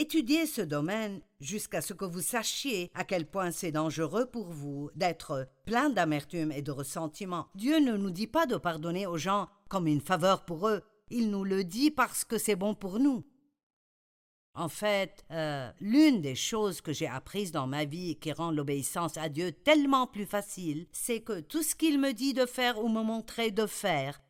Étudiez 0.00 0.46
ce 0.46 0.60
domaine 0.60 1.20
jusqu'à 1.40 1.80
ce 1.80 1.92
que 1.92 2.04
vous 2.04 2.20
sachiez 2.20 2.88
à 2.94 3.02
quel 3.02 3.28
point 3.28 3.50
c'est 3.50 3.72
dangereux 3.72 4.26
pour 4.26 4.46
vous 4.46 4.92
d'être 4.94 5.48
plein 5.66 5.90
d'amertume 5.90 6.52
et 6.52 6.62
de 6.62 6.70
ressentiment. 6.70 7.48
Dieu 7.56 7.80
ne 7.80 7.96
nous 7.96 8.12
dit 8.12 8.28
pas 8.28 8.46
de 8.46 8.56
pardonner 8.56 9.08
aux 9.08 9.18
gens 9.18 9.48
comme 9.68 9.88
une 9.88 10.00
faveur 10.00 10.44
pour 10.44 10.68
eux, 10.68 10.82
il 11.10 11.32
nous 11.32 11.42
le 11.42 11.64
dit 11.64 11.90
parce 11.90 12.24
que 12.24 12.38
c'est 12.38 12.54
bon 12.54 12.76
pour 12.76 13.00
nous. 13.00 13.26
En 14.54 14.68
fait, 14.68 15.24
euh, 15.32 15.68
l'une 15.80 16.22
des 16.22 16.36
choses 16.36 16.80
que 16.80 16.92
j'ai 16.92 17.08
apprises 17.08 17.50
dans 17.50 17.66
ma 17.66 17.84
vie 17.84 18.14
qui 18.20 18.30
rend 18.30 18.52
l'obéissance 18.52 19.16
à 19.16 19.28
Dieu 19.28 19.50
tellement 19.50 20.06
plus 20.06 20.26
facile, 20.26 20.86
c'est 20.92 21.22
que 21.22 21.40
tout 21.40 21.64
ce 21.64 21.74
qu'il 21.74 21.98
me 21.98 22.12
dit 22.12 22.34
de 22.34 22.46
faire 22.46 22.78
ou 22.78 22.88
me 22.88 23.02
montrer 23.02 23.50
de 23.50 23.66
faire 23.66 24.20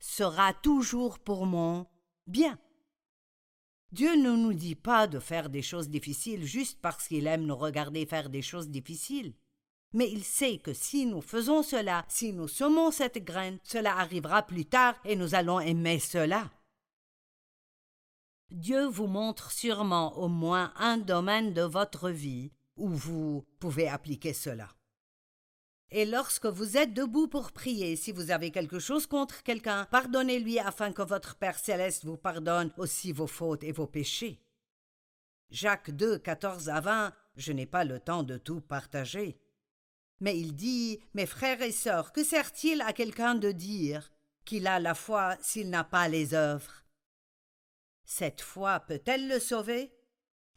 sera 0.00 0.54
toujours 0.54 1.18
pour 1.18 1.44
mon 1.44 1.84
bien. 2.26 2.58
Dieu 3.90 4.16
ne 4.16 4.36
nous 4.36 4.52
dit 4.52 4.74
pas 4.74 5.06
de 5.06 5.18
faire 5.18 5.48
des 5.48 5.62
choses 5.62 5.88
difficiles 5.88 6.44
juste 6.44 6.78
parce 6.80 7.08
qu'il 7.08 7.26
aime 7.26 7.46
nous 7.46 7.56
regarder 7.56 8.04
faire 8.04 8.28
des 8.28 8.42
choses 8.42 8.68
difficiles. 8.68 9.34
Mais 9.94 10.10
il 10.10 10.24
sait 10.24 10.58
que 10.58 10.74
si 10.74 11.06
nous 11.06 11.22
faisons 11.22 11.62
cela, 11.62 12.04
si 12.08 12.34
nous 12.34 12.48
semons 12.48 12.90
cette 12.90 13.24
graine, 13.24 13.58
cela 13.64 13.96
arrivera 13.96 14.42
plus 14.42 14.66
tard 14.66 14.94
et 15.04 15.16
nous 15.16 15.34
allons 15.34 15.60
aimer 15.60 15.98
cela. 15.98 16.50
Dieu 18.50 18.86
vous 18.86 19.06
montre 19.06 19.50
sûrement 19.50 20.18
au 20.18 20.28
moins 20.28 20.72
un 20.76 20.98
domaine 20.98 21.54
de 21.54 21.62
votre 21.62 22.10
vie 22.10 22.52
où 22.76 22.88
vous 22.88 23.46
pouvez 23.58 23.88
appliquer 23.88 24.34
cela. 24.34 24.68
Et 25.90 26.04
lorsque 26.04 26.46
vous 26.46 26.76
êtes 26.76 26.92
debout 26.92 27.28
pour 27.28 27.50
prier, 27.50 27.96
si 27.96 28.12
vous 28.12 28.30
avez 28.30 28.50
quelque 28.50 28.78
chose 28.78 29.06
contre 29.06 29.42
quelqu'un, 29.42 29.86
pardonnez-lui 29.90 30.58
afin 30.58 30.92
que 30.92 31.02
votre 31.02 31.36
Père 31.36 31.58
céleste 31.58 32.04
vous 32.04 32.18
pardonne 32.18 32.72
aussi 32.76 33.12
vos 33.12 33.26
fautes 33.26 33.64
et 33.64 33.72
vos 33.72 33.86
péchés. 33.86 34.38
Jacques 35.50 35.90
2, 35.90 36.18
14 36.18 36.68
à 36.68 36.80
20, 36.80 37.14
je 37.36 37.52
n'ai 37.52 37.64
pas 37.64 37.84
le 37.84 38.00
temps 38.00 38.22
de 38.22 38.36
tout 38.36 38.60
partager. 38.60 39.40
Mais 40.20 40.38
il 40.38 40.54
dit, 40.54 41.00
mes 41.14 41.26
frères 41.26 41.62
et 41.62 41.72
sœurs, 41.72 42.12
que 42.12 42.22
sert-il 42.22 42.82
à 42.82 42.92
quelqu'un 42.92 43.34
de 43.34 43.50
dire 43.50 44.10
qu'il 44.44 44.66
a 44.66 44.80
la 44.80 44.94
foi 44.94 45.36
s'il 45.40 45.70
n'a 45.70 45.84
pas 45.84 46.08
les 46.08 46.34
œuvres? 46.34 46.84
Cette 48.04 48.42
foi 48.42 48.80
peut-elle 48.80 49.28
le 49.28 49.38
sauver? 49.38 49.90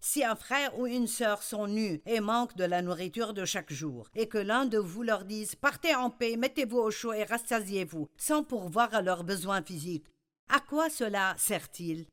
Si 0.04 0.24
un 0.24 0.36
frère 0.36 0.80
ou 0.80 0.88
une 0.88 1.06
sœur 1.06 1.44
sont 1.44 1.68
nus 1.68 2.02
et 2.08 2.22
manquent 2.22 2.58
de 2.58 2.64
la 2.64 2.82
nourriture 2.82 3.36
de 3.36 3.46
chaque 3.46 3.72
jour, 3.72 4.10
et 4.16 4.28
que 4.28 4.40
l'un 4.40 4.66
de 4.66 4.80
vous 4.80 5.04
leur 5.04 5.26
dise 5.26 5.54
Partez 5.54 5.94
en 5.94 6.10
paix, 6.10 6.38
mettez-vous 6.38 6.80
au 6.80 6.90
chaud 6.90 7.14
et 7.14 7.24
rassasiez-vous, 7.24 8.10
sans 8.18 8.44
pourvoir 8.44 8.92
à 8.96 9.04
leurs 9.04 9.24
besoins 9.24 9.62
physiques, 9.62 10.08
à 10.50 10.60
quoi 10.60 10.90
cela 10.90 11.36
sert-il? 11.38 12.08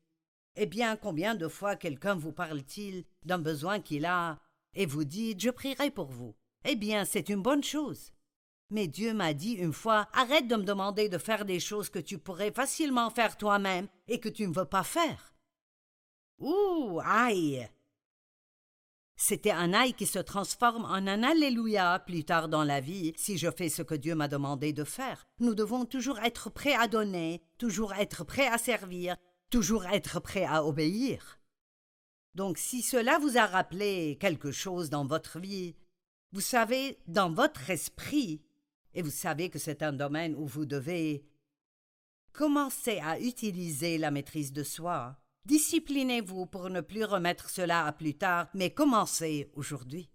Eh 0.55 0.67
bien, 0.67 0.97
combien 0.97 1.33
de 1.33 1.47
fois 1.47 1.75
quelqu'un 1.75 2.13
vous 2.13 2.31
parle-t-il 2.31 3.05
d'un 3.25 3.39
besoin 3.39 3.79
qu'il 3.79 4.05
a, 4.05 4.37
et 4.75 4.85
vous 4.85 5.03
dit 5.03 5.35
Je 5.39 5.49
prierai 5.49 5.89
pour 5.89 6.11
vous 6.11 6.35
Eh 6.65 6.75
bien, 6.75 7.05
c'est 7.05 7.29
une 7.29 7.41
bonne 7.41 7.63
chose. 7.63 8.13
Mais 8.69 8.85
Dieu 8.85 9.15
m'a 9.15 9.33
dit 9.33 9.53
une 9.53 9.73
fois 9.73 10.07
Arrête 10.13 10.47
de 10.47 10.57
me 10.57 10.63
demander 10.63 11.09
de 11.09 11.17
faire 11.17 11.43
des 11.43 11.59
choses 11.59 11.89
que 11.89 11.97
tu 11.97 12.19
pourrais 12.19 12.51
facilement 12.51 13.09
faire 13.09 13.35
toi-même 13.35 13.87
et 14.07 14.19
que 14.19 14.29
tu 14.29 14.47
ne 14.47 14.53
veux 14.53 14.65
pas 14.65 14.83
faire. 14.83 15.33
Ouh, 16.37 17.01
aïe 17.03 17.67
c'était 19.21 19.51
un 19.51 19.73
aïe 19.73 19.93
qui 19.93 20.05
se 20.05 20.17
transforme 20.17 20.85
en 20.85 20.93
un 20.93 21.23
Alléluia 21.23 21.99
plus 21.99 22.23
tard 22.23 22.47
dans 22.47 22.63
la 22.63 22.79
vie 22.79 23.11
si 23.17 23.37
je 23.37 23.51
fais 23.51 23.67
ce 23.67 23.81
que 23.81 23.93
Dieu 23.93 24.15
m'a 24.15 24.29
demandé 24.29 24.71
de 24.71 24.85
faire. 24.85 25.27
Nous 25.39 25.55
devons 25.55 25.83
toujours 25.83 26.19
être 26.19 26.49
prêts 26.49 26.73
à 26.73 26.87
donner, 26.87 27.43
toujours 27.57 27.93
être 27.93 28.23
prêts 28.23 28.47
à 28.47 28.57
servir, 28.57 29.17
toujours 29.49 29.85
être 29.87 30.21
prêts 30.21 30.45
à 30.45 30.63
obéir. 30.63 31.37
Donc 32.33 32.57
si 32.57 32.81
cela 32.81 33.19
vous 33.19 33.37
a 33.37 33.45
rappelé 33.45 34.17
quelque 34.21 34.51
chose 34.51 34.89
dans 34.89 35.05
votre 35.05 35.37
vie, 35.37 35.75
vous 36.31 36.41
savez, 36.41 36.97
dans 37.07 37.29
votre 37.29 37.69
esprit, 37.69 38.41
et 38.93 39.01
vous 39.01 39.11
savez 39.11 39.49
que 39.49 39.59
c'est 39.59 39.83
un 39.83 39.93
domaine 39.93 40.33
où 40.33 40.45
vous 40.45 40.65
devez 40.65 41.25
commencer 42.31 42.99
à 43.03 43.19
utiliser 43.19 43.97
la 43.97 44.11
maîtrise 44.11 44.53
de 44.53 44.63
soi, 44.63 45.19
Disciplinez-vous 45.45 46.45
pour 46.45 46.69
ne 46.69 46.81
plus 46.81 47.03
remettre 47.03 47.49
cela 47.49 47.85
à 47.85 47.91
plus 47.91 48.17
tard, 48.17 48.47
mais 48.53 48.71
commencez 48.71 49.51
aujourd'hui. 49.55 50.09